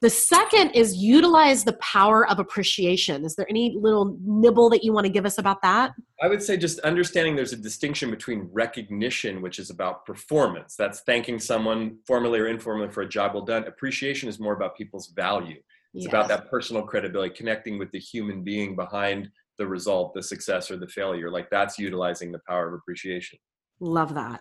The 0.00 0.10
second 0.10 0.72
is 0.72 0.96
utilize 0.96 1.64
the 1.64 1.74
power 1.74 2.28
of 2.28 2.38
appreciation. 2.38 3.24
Is 3.24 3.36
there 3.36 3.46
any 3.48 3.74
little 3.78 4.18
nibble 4.22 4.68
that 4.70 4.84
you 4.84 4.92
want 4.92 5.06
to 5.06 5.12
give 5.12 5.24
us 5.24 5.38
about 5.38 5.62
that? 5.62 5.92
I 6.22 6.28
would 6.28 6.42
say 6.42 6.56
just 6.56 6.78
understanding 6.80 7.36
there's 7.36 7.54
a 7.54 7.56
distinction 7.56 8.10
between 8.10 8.50
recognition, 8.52 9.40
which 9.40 9.58
is 9.58 9.70
about 9.70 10.04
performance. 10.04 10.76
That's 10.76 11.00
thanking 11.00 11.38
someone 11.38 11.98
formally 12.06 12.38
or 12.40 12.48
informally 12.48 12.90
for 12.90 13.02
a 13.02 13.08
job 13.08 13.34
well 13.34 13.44
done. 13.44 13.64
Appreciation 13.64 14.28
is 14.28 14.38
more 14.38 14.52
about 14.52 14.76
people's 14.76 15.08
value. 15.08 15.60
It's 15.94 16.04
yes. 16.04 16.08
about 16.08 16.28
that 16.28 16.50
personal 16.50 16.82
credibility, 16.82 17.34
connecting 17.34 17.78
with 17.78 17.90
the 17.92 18.00
human 18.00 18.42
being 18.42 18.74
behind 18.74 19.30
the 19.58 19.66
result, 19.66 20.12
the 20.12 20.22
success 20.22 20.70
or 20.70 20.76
the 20.76 20.88
failure. 20.88 21.30
Like 21.30 21.48
that's 21.50 21.78
utilizing 21.78 22.32
the 22.32 22.40
power 22.48 22.68
of 22.68 22.74
appreciation. 22.74 23.38
Love 23.80 24.14
that. 24.14 24.40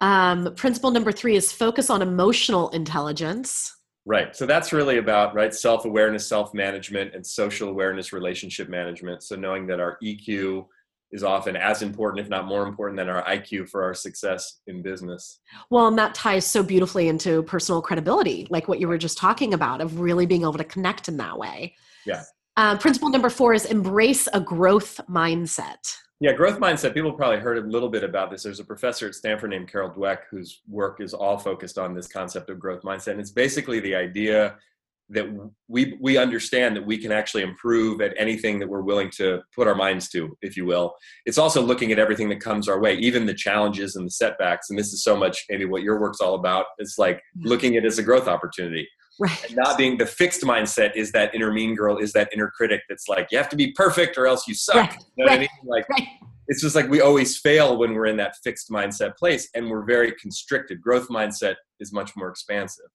Um, 0.00 0.54
principle 0.54 0.92
number 0.92 1.10
three 1.10 1.36
is 1.36 1.52
focus 1.52 1.90
on 1.90 2.02
emotional 2.02 2.70
intelligence. 2.70 3.74
Right. 4.08 4.34
So 4.34 4.46
that's 4.46 4.72
really 4.72 4.96
about 4.96 5.34
right 5.34 5.54
self 5.54 5.84
awareness, 5.84 6.26
self 6.26 6.54
management, 6.54 7.14
and 7.14 7.24
social 7.24 7.68
awareness, 7.68 8.10
relationship 8.10 8.70
management. 8.70 9.22
So 9.22 9.36
knowing 9.36 9.66
that 9.66 9.80
our 9.80 9.98
EQ 10.02 10.64
is 11.12 11.22
often 11.22 11.56
as 11.56 11.82
important, 11.82 12.24
if 12.24 12.30
not 12.30 12.46
more 12.46 12.66
important, 12.66 12.96
than 12.96 13.10
our 13.10 13.22
IQ 13.24 13.68
for 13.68 13.82
our 13.82 13.92
success 13.92 14.60
in 14.66 14.80
business. 14.80 15.40
Well, 15.68 15.88
and 15.88 15.98
that 15.98 16.14
ties 16.14 16.46
so 16.46 16.62
beautifully 16.62 17.08
into 17.08 17.42
personal 17.42 17.82
credibility, 17.82 18.46
like 18.48 18.66
what 18.66 18.80
you 18.80 18.88
were 18.88 18.96
just 18.96 19.18
talking 19.18 19.52
about, 19.52 19.82
of 19.82 20.00
really 20.00 20.24
being 20.24 20.40
able 20.40 20.54
to 20.54 20.64
connect 20.64 21.08
in 21.08 21.18
that 21.18 21.38
way. 21.38 21.74
Yeah. 22.06 22.22
Uh, 22.56 22.78
principle 22.78 23.10
number 23.10 23.28
four 23.28 23.52
is 23.52 23.66
embrace 23.66 24.26
a 24.32 24.40
growth 24.40 25.02
mindset. 25.06 25.94
Yeah, 26.20 26.32
growth 26.32 26.58
mindset. 26.58 26.94
People 26.94 27.12
probably 27.12 27.38
heard 27.38 27.58
a 27.58 27.68
little 27.68 27.88
bit 27.88 28.02
about 28.02 28.30
this. 28.30 28.42
There's 28.42 28.58
a 28.58 28.64
professor 28.64 29.06
at 29.06 29.14
Stanford 29.14 29.50
named 29.50 29.70
Carol 29.70 29.90
Dweck 29.90 30.22
whose 30.30 30.62
work 30.68 31.00
is 31.00 31.14
all 31.14 31.38
focused 31.38 31.78
on 31.78 31.94
this 31.94 32.08
concept 32.08 32.50
of 32.50 32.58
growth 32.58 32.82
mindset. 32.82 33.12
And 33.12 33.20
it's 33.20 33.30
basically 33.30 33.78
the 33.78 33.94
idea 33.94 34.56
that 35.10 35.26
we 35.68 35.96
we 36.00 36.18
understand 36.18 36.76
that 36.76 36.84
we 36.84 36.98
can 36.98 37.12
actually 37.12 37.42
improve 37.42 38.00
at 38.00 38.14
anything 38.18 38.58
that 38.58 38.68
we're 38.68 38.82
willing 38.82 39.10
to 39.10 39.40
put 39.54 39.66
our 39.66 39.74
minds 39.74 40.08
to 40.10 40.36
if 40.42 40.56
you 40.56 40.66
will 40.66 40.94
it's 41.24 41.38
also 41.38 41.62
looking 41.62 41.92
at 41.92 41.98
everything 41.98 42.28
that 42.28 42.40
comes 42.40 42.68
our 42.68 42.78
way 42.78 42.94
even 42.96 43.24
the 43.24 43.34
challenges 43.34 43.96
and 43.96 44.06
the 44.06 44.10
setbacks 44.10 44.68
and 44.68 44.78
this 44.78 44.92
is 44.92 45.02
so 45.02 45.16
much 45.16 45.44
maybe 45.48 45.64
what 45.64 45.82
your 45.82 45.98
work's 45.98 46.20
all 46.20 46.34
about 46.34 46.66
it's 46.78 46.98
like 46.98 47.16
mm-hmm. 47.16 47.48
looking 47.48 47.76
at 47.76 47.84
it 47.84 47.86
as 47.86 47.98
a 47.98 48.02
growth 48.02 48.28
opportunity 48.28 48.86
right 49.18 49.44
and 49.44 49.56
not 49.56 49.76
being 49.76 49.96
the 49.98 50.06
fixed 50.06 50.42
mindset 50.42 50.94
is 50.94 51.12
that 51.12 51.34
inner 51.34 51.52
mean 51.52 51.74
girl 51.74 51.98
is 51.98 52.12
that 52.12 52.28
inner 52.32 52.50
critic 52.56 52.82
that's 52.88 53.08
like 53.08 53.28
you 53.30 53.38
have 53.38 53.48
to 53.48 53.56
be 53.56 53.72
perfect 53.72 54.16
or 54.16 54.26
else 54.26 54.46
you 54.46 54.54
suck 54.54 54.76
right. 54.76 55.04
you 55.16 55.24
know 55.24 55.30
right. 55.30 55.38
I 55.38 55.40
mean? 55.40 55.48
like 55.64 55.88
right. 55.88 56.08
it's 56.48 56.62
just 56.62 56.74
like 56.74 56.88
we 56.88 57.00
always 57.00 57.36
fail 57.36 57.78
when 57.78 57.94
we're 57.94 58.06
in 58.06 58.16
that 58.16 58.34
fixed 58.42 58.70
mindset 58.70 59.16
place 59.16 59.48
and 59.54 59.68
we're 59.68 59.84
very 59.84 60.12
constricted 60.12 60.80
growth 60.80 61.08
mindset 61.08 61.56
is 61.80 61.92
much 61.92 62.16
more 62.16 62.28
expansive 62.28 62.86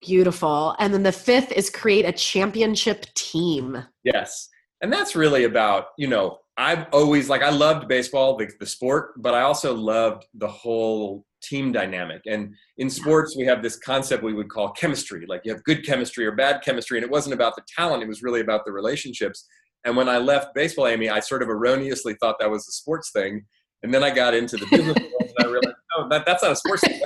Beautiful. 0.00 0.76
And 0.78 0.92
then 0.92 1.02
the 1.02 1.12
fifth 1.12 1.52
is 1.52 1.70
create 1.70 2.04
a 2.04 2.12
championship 2.12 3.06
team. 3.14 3.82
Yes. 4.04 4.48
And 4.82 4.92
that's 4.92 5.16
really 5.16 5.44
about, 5.44 5.86
you 5.96 6.06
know, 6.06 6.38
I've 6.58 6.86
always 6.92 7.28
like 7.28 7.42
I 7.42 7.50
loved 7.50 7.88
baseball, 7.88 8.36
the, 8.36 8.50
the 8.60 8.66
sport, 8.66 9.20
but 9.20 9.34
I 9.34 9.42
also 9.42 9.74
loved 9.74 10.24
the 10.34 10.48
whole 10.48 11.24
team 11.48 11.72
dynamic. 11.72 12.22
And 12.26 12.54
in 12.78 12.90
sports, 12.90 13.36
we 13.36 13.44
have 13.46 13.62
this 13.62 13.78
concept 13.78 14.22
we 14.22 14.34
would 14.34 14.50
call 14.50 14.70
chemistry. 14.72 15.24
Like 15.28 15.42
you 15.44 15.52
have 15.52 15.62
good 15.64 15.84
chemistry 15.84 16.26
or 16.26 16.32
bad 16.32 16.62
chemistry, 16.62 16.98
and 16.98 17.04
it 17.04 17.10
wasn't 17.10 17.34
about 17.34 17.56
the 17.56 17.62
talent; 17.76 18.02
it 18.02 18.08
was 18.08 18.22
really 18.22 18.40
about 18.40 18.64
the 18.64 18.72
relationships. 18.72 19.46
And 19.84 19.96
when 19.96 20.08
I 20.08 20.18
left 20.18 20.54
baseball, 20.54 20.88
Amy, 20.88 21.08
I 21.08 21.20
sort 21.20 21.42
of 21.42 21.48
erroneously 21.48 22.14
thought 22.14 22.36
that 22.40 22.50
was 22.50 22.66
a 22.66 22.72
sports 22.72 23.10
thing, 23.12 23.44
and 23.82 23.94
then 23.94 24.02
I 24.02 24.10
got 24.10 24.34
into 24.34 24.56
the 24.56 24.66
business 24.66 24.98
world, 24.98 25.32
and 25.38 25.46
I 25.46 25.50
realized, 25.50 25.76
oh, 25.96 26.08
that, 26.10 26.26
that's 26.26 26.42
not 26.42 26.52
a 26.52 26.56
sports 26.56 26.82
thing 26.82 27.00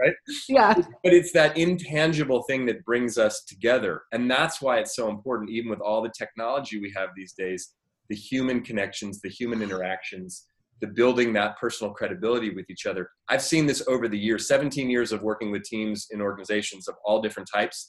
right? 0.00 0.14
Yeah. 0.48 0.74
But 0.74 1.12
it's 1.12 1.32
that 1.32 1.56
intangible 1.56 2.42
thing 2.44 2.66
that 2.66 2.84
brings 2.84 3.18
us 3.18 3.44
together. 3.44 4.02
And 4.12 4.30
that's 4.30 4.60
why 4.60 4.78
it's 4.78 4.96
so 4.96 5.08
important, 5.08 5.50
even 5.50 5.70
with 5.70 5.80
all 5.80 6.02
the 6.02 6.12
technology 6.16 6.80
we 6.80 6.92
have 6.96 7.10
these 7.14 7.32
days, 7.32 7.72
the 8.08 8.16
human 8.16 8.62
connections, 8.62 9.20
the 9.20 9.28
human 9.28 9.62
interactions, 9.62 10.46
the 10.80 10.86
building 10.86 11.32
that 11.34 11.58
personal 11.58 11.92
credibility 11.92 12.50
with 12.50 12.68
each 12.70 12.86
other. 12.86 13.10
I've 13.28 13.42
seen 13.42 13.66
this 13.66 13.82
over 13.86 14.08
the 14.08 14.18
years, 14.18 14.48
17 14.48 14.88
years 14.88 15.12
of 15.12 15.22
working 15.22 15.50
with 15.50 15.62
teams 15.64 16.06
in 16.10 16.20
organizations 16.20 16.88
of 16.88 16.94
all 17.04 17.20
different 17.20 17.48
types. 17.52 17.88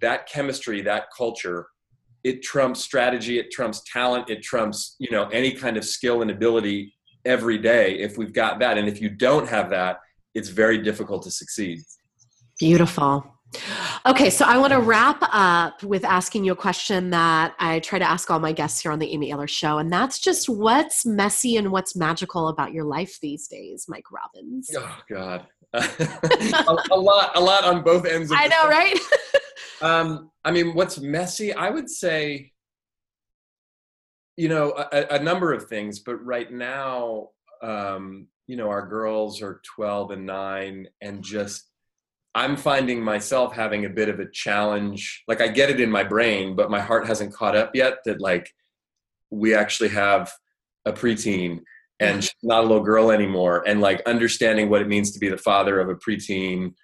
that 0.00 0.28
chemistry, 0.28 0.82
that 0.82 1.06
culture, 1.16 1.66
it 2.24 2.42
trumps 2.42 2.80
strategy, 2.80 3.38
it 3.38 3.50
trumps 3.50 3.82
talent, 3.90 4.28
it 4.28 4.42
trumps, 4.42 4.96
you 4.98 5.10
know, 5.10 5.28
any 5.28 5.52
kind 5.52 5.76
of 5.76 5.84
skill 5.84 6.22
and 6.22 6.30
ability 6.30 6.94
every 7.24 7.58
day 7.58 7.98
if 7.98 8.18
we've 8.18 8.32
got 8.32 8.58
that. 8.60 8.78
And 8.78 8.88
if 8.88 9.00
you 9.00 9.08
don't 9.08 9.48
have 9.48 9.70
that, 9.70 9.98
it's 10.34 10.48
very 10.48 10.78
difficult 10.78 11.22
to 11.24 11.30
succeed. 11.30 11.80
Beautiful. 12.58 13.37
Okay, 14.06 14.30
so 14.30 14.44
I 14.44 14.58
want 14.58 14.72
to 14.72 14.80
wrap 14.80 15.18
up 15.32 15.82
with 15.82 16.04
asking 16.04 16.44
you 16.44 16.52
a 16.52 16.56
question 16.56 17.10
that 17.10 17.54
I 17.58 17.80
try 17.80 17.98
to 17.98 18.04
ask 18.04 18.30
all 18.30 18.38
my 18.38 18.52
guests 18.52 18.80
here 18.80 18.92
on 18.92 18.98
the 18.98 19.10
Amy 19.12 19.32
Ahlers 19.32 19.48
Show, 19.48 19.78
and 19.78 19.92
that's 19.92 20.18
just 20.18 20.48
what's 20.48 21.06
messy 21.06 21.56
and 21.56 21.72
what's 21.72 21.96
magical 21.96 22.48
about 22.48 22.72
your 22.72 22.84
life 22.84 23.18
these 23.20 23.48
days, 23.48 23.86
Mike 23.88 24.04
Robbins. 24.10 24.70
Oh 24.76 24.98
God, 25.10 25.46
a, 25.72 26.76
a, 26.90 26.98
lot, 26.98 27.36
a 27.36 27.40
lot 27.40 27.64
on 27.64 27.82
both 27.82 28.06
ends. 28.06 28.30
I 28.34 28.48
know, 28.48 28.68
right? 28.68 28.98
um, 29.82 30.30
I 30.44 30.50
mean, 30.50 30.74
what's 30.74 30.98
messy? 30.98 31.52
I 31.52 31.70
would 31.70 31.88
say, 31.88 32.52
you 34.36 34.48
know, 34.48 34.72
a, 34.92 35.16
a 35.16 35.22
number 35.22 35.52
of 35.52 35.68
things, 35.68 36.00
but 36.00 36.16
right 36.24 36.52
now, 36.52 37.28
um, 37.62 38.28
you 38.46 38.56
know, 38.56 38.68
our 38.68 38.86
girls 38.86 39.40
are 39.42 39.60
twelve 39.64 40.10
and 40.10 40.26
nine, 40.26 40.86
and 41.00 41.22
just 41.22 41.67
I'm 42.38 42.56
finding 42.56 43.02
myself 43.02 43.52
having 43.52 43.84
a 43.84 43.88
bit 43.88 44.08
of 44.08 44.20
a 44.20 44.30
challenge. 44.30 45.24
Like 45.26 45.40
I 45.40 45.48
get 45.48 45.70
it 45.70 45.80
in 45.80 45.90
my 45.90 46.04
brain, 46.04 46.54
but 46.54 46.70
my 46.70 46.78
heart 46.78 47.08
hasn't 47.08 47.34
caught 47.34 47.56
up 47.56 47.74
yet 47.74 47.94
that 48.04 48.20
like 48.20 48.48
we 49.32 49.56
actually 49.56 49.88
have 49.88 50.32
a 50.86 50.92
preteen 50.92 51.58
and 51.98 52.22
she's 52.22 52.32
not 52.44 52.60
a 52.60 52.66
little 52.66 52.84
girl 52.84 53.10
anymore. 53.10 53.64
And 53.66 53.80
like 53.80 54.02
understanding 54.06 54.70
what 54.70 54.80
it 54.80 54.86
means 54.86 55.10
to 55.10 55.18
be 55.18 55.28
the 55.28 55.36
father 55.36 55.80
of 55.80 55.88
a 55.88 55.96
preteen. 55.96 56.74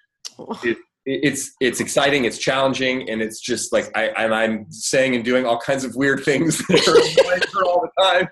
It, 0.64 0.76
it's 1.06 1.52
it's 1.60 1.78
exciting, 1.78 2.24
it's 2.24 2.38
challenging, 2.38 3.08
and 3.08 3.22
it's 3.22 3.38
just 3.38 3.72
like 3.72 3.96
I 3.96 4.06
and 4.16 4.34
I'm 4.34 4.66
saying 4.72 5.14
and 5.14 5.24
doing 5.24 5.46
all 5.46 5.60
kinds 5.60 5.84
of 5.84 5.94
weird 5.94 6.24
things 6.24 6.60
all 6.70 7.86
the 7.86 7.90
time. 8.00 8.28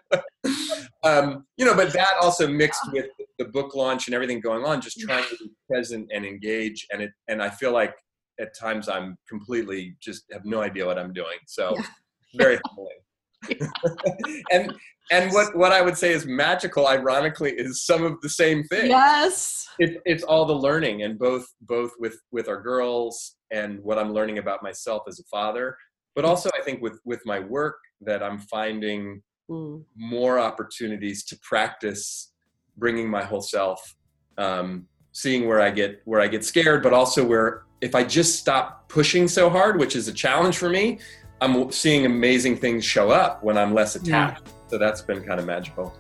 um, 1.04 1.46
you 1.56 1.66
know, 1.66 1.76
but 1.76 1.92
that 1.92 2.14
also 2.20 2.48
mixed 2.48 2.80
with 2.92 3.06
the 3.42 3.50
book 3.50 3.74
launch 3.74 4.06
and 4.06 4.14
everything 4.14 4.40
going 4.40 4.64
on, 4.64 4.80
just 4.80 5.00
trying 5.00 5.24
to 5.24 5.36
be 5.36 5.50
present 5.70 6.10
and 6.12 6.24
engage. 6.24 6.86
And 6.92 7.02
it 7.02 7.10
and 7.28 7.42
I 7.42 7.50
feel 7.50 7.72
like 7.72 7.94
at 8.40 8.56
times 8.58 8.88
I'm 8.88 9.16
completely 9.28 9.96
just 10.00 10.24
have 10.32 10.44
no 10.44 10.62
idea 10.62 10.86
what 10.86 10.98
I'm 10.98 11.12
doing. 11.12 11.38
So 11.46 11.74
yeah. 11.76 11.84
very 12.34 12.58
humbling. 12.66 12.98
and 14.52 14.72
and 15.10 15.32
what 15.32 15.56
what 15.56 15.72
I 15.72 15.82
would 15.82 15.98
say 15.98 16.12
is 16.12 16.26
magical, 16.26 16.86
ironically, 16.86 17.52
is 17.52 17.84
some 17.84 18.04
of 18.04 18.20
the 18.20 18.28
same 18.28 18.62
thing. 18.64 18.88
Yes, 18.88 19.66
it, 19.80 20.00
it's 20.04 20.22
all 20.22 20.44
the 20.44 20.54
learning, 20.54 21.02
and 21.02 21.18
both 21.18 21.44
both 21.62 21.90
with 21.98 22.18
with 22.30 22.48
our 22.48 22.60
girls 22.60 23.36
and 23.50 23.80
what 23.82 23.98
I'm 23.98 24.12
learning 24.12 24.38
about 24.38 24.62
myself 24.62 25.02
as 25.08 25.18
a 25.18 25.24
father, 25.24 25.76
but 26.14 26.24
also 26.24 26.50
I 26.58 26.62
think 26.62 26.80
with 26.82 27.00
with 27.04 27.20
my 27.26 27.40
work 27.40 27.78
that 28.00 28.22
I'm 28.22 28.38
finding 28.38 29.22
mm. 29.50 29.82
more 29.96 30.38
opportunities 30.38 31.24
to 31.26 31.38
practice 31.42 32.31
bringing 32.76 33.08
my 33.08 33.22
whole 33.22 33.42
self 33.42 33.94
um, 34.38 34.86
seeing 35.12 35.46
where 35.46 35.60
i 35.60 35.70
get 35.70 36.00
where 36.04 36.20
i 36.20 36.28
get 36.28 36.44
scared 36.44 36.82
but 36.82 36.92
also 36.92 37.24
where 37.24 37.64
if 37.80 37.94
i 37.94 38.02
just 38.02 38.38
stop 38.38 38.88
pushing 38.88 39.28
so 39.28 39.50
hard 39.50 39.78
which 39.78 39.94
is 39.96 40.08
a 40.08 40.12
challenge 40.12 40.56
for 40.56 40.70
me 40.70 40.98
i'm 41.40 41.70
seeing 41.70 42.06
amazing 42.06 42.56
things 42.56 42.84
show 42.84 43.10
up 43.10 43.42
when 43.42 43.58
i'm 43.58 43.74
less 43.74 43.94
attached 43.96 44.42
yeah. 44.46 44.52
so 44.68 44.78
that's 44.78 45.02
been 45.02 45.22
kind 45.22 45.38
of 45.38 45.46
magical 45.46 45.94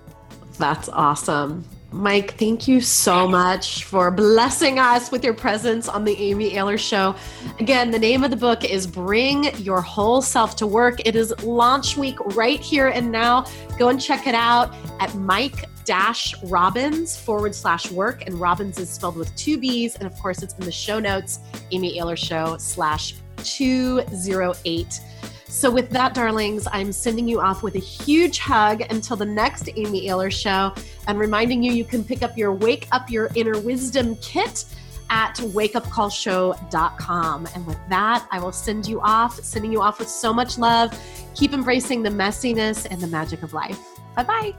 that's 0.58 0.88
awesome 0.88 1.64
Mike, 1.92 2.38
thank 2.38 2.66
you 2.66 2.80
so 2.80 3.28
much 3.28 3.84
for 3.84 4.10
blessing 4.10 4.78
us 4.78 5.12
with 5.12 5.22
your 5.22 5.34
presence 5.34 5.88
on 5.88 6.04
the 6.04 6.16
Amy 6.16 6.52
Ahlers 6.52 6.78
Show. 6.78 7.14
Again, 7.60 7.90
the 7.90 7.98
name 7.98 8.24
of 8.24 8.30
the 8.30 8.36
book 8.36 8.64
is 8.64 8.86
Bring 8.86 9.54
Your 9.58 9.82
Whole 9.82 10.22
Self 10.22 10.56
to 10.56 10.66
Work. 10.66 11.06
It 11.06 11.14
is 11.14 11.34
launch 11.44 11.98
week 11.98 12.18
right 12.34 12.58
here 12.58 12.88
and 12.88 13.12
now. 13.12 13.44
Go 13.78 13.90
and 13.90 14.00
check 14.00 14.26
it 14.26 14.34
out 14.34 14.74
at 15.00 15.14
Mike 15.16 15.66
dash 15.84 16.34
Robbins 16.44 17.16
forward 17.16 17.52
slash 17.54 17.90
work. 17.90 18.26
And 18.26 18.34
Robbins 18.34 18.78
is 18.78 18.90
spelled 18.90 19.16
with 19.16 19.34
two 19.36 19.58
B's. 19.58 19.96
And 19.96 20.06
of 20.06 20.14
course, 20.18 20.42
it's 20.42 20.54
in 20.54 20.64
the 20.64 20.72
show 20.72 20.98
notes, 20.98 21.40
Amy 21.70 21.98
Ahlers 21.98 22.18
Show 22.18 22.56
slash 22.58 23.14
208. 23.44 25.00
So, 25.48 25.70
with 25.70 25.90
that, 25.90 26.14
darlings, 26.14 26.66
I'm 26.72 26.92
sending 26.92 27.28
you 27.28 27.40
off 27.40 27.62
with 27.62 27.74
a 27.74 27.78
huge 27.78 28.38
hug 28.38 28.80
until 28.90 29.16
the 29.16 29.26
next 29.26 29.68
Amy 29.76 30.06
Ahlers 30.06 30.32
show 30.32 30.72
and 31.06 31.18
reminding 31.18 31.62
you 31.62 31.72
you 31.72 31.84
can 31.84 32.02
pick 32.02 32.22
up 32.22 32.38
your 32.38 32.54
Wake 32.54 32.88
Up 32.90 33.10
Your 33.10 33.28
Inner 33.34 33.60
Wisdom 33.60 34.16
kit 34.16 34.64
at 35.10 35.36
wakeupcallshow.com. 35.36 37.48
And 37.54 37.66
with 37.66 37.78
that, 37.90 38.26
I 38.30 38.40
will 38.40 38.50
send 38.50 38.88
you 38.88 38.98
off, 39.02 39.38
sending 39.44 39.70
you 39.70 39.82
off 39.82 39.98
with 39.98 40.08
so 40.08 40.32
much 40.32 40.56
love. 40.56 40.98
Keep 41.34 41.52
embracing 41.52 42.02
the 42.02 42.08
messiness 42.08 42.86
and 42.90 42.98
the 42.98 43.08
magic 43.08 43.42
of 43.42 43.52
life. 43.52 43.78
Bye 44.16 44.24
bye. 44.24 44.54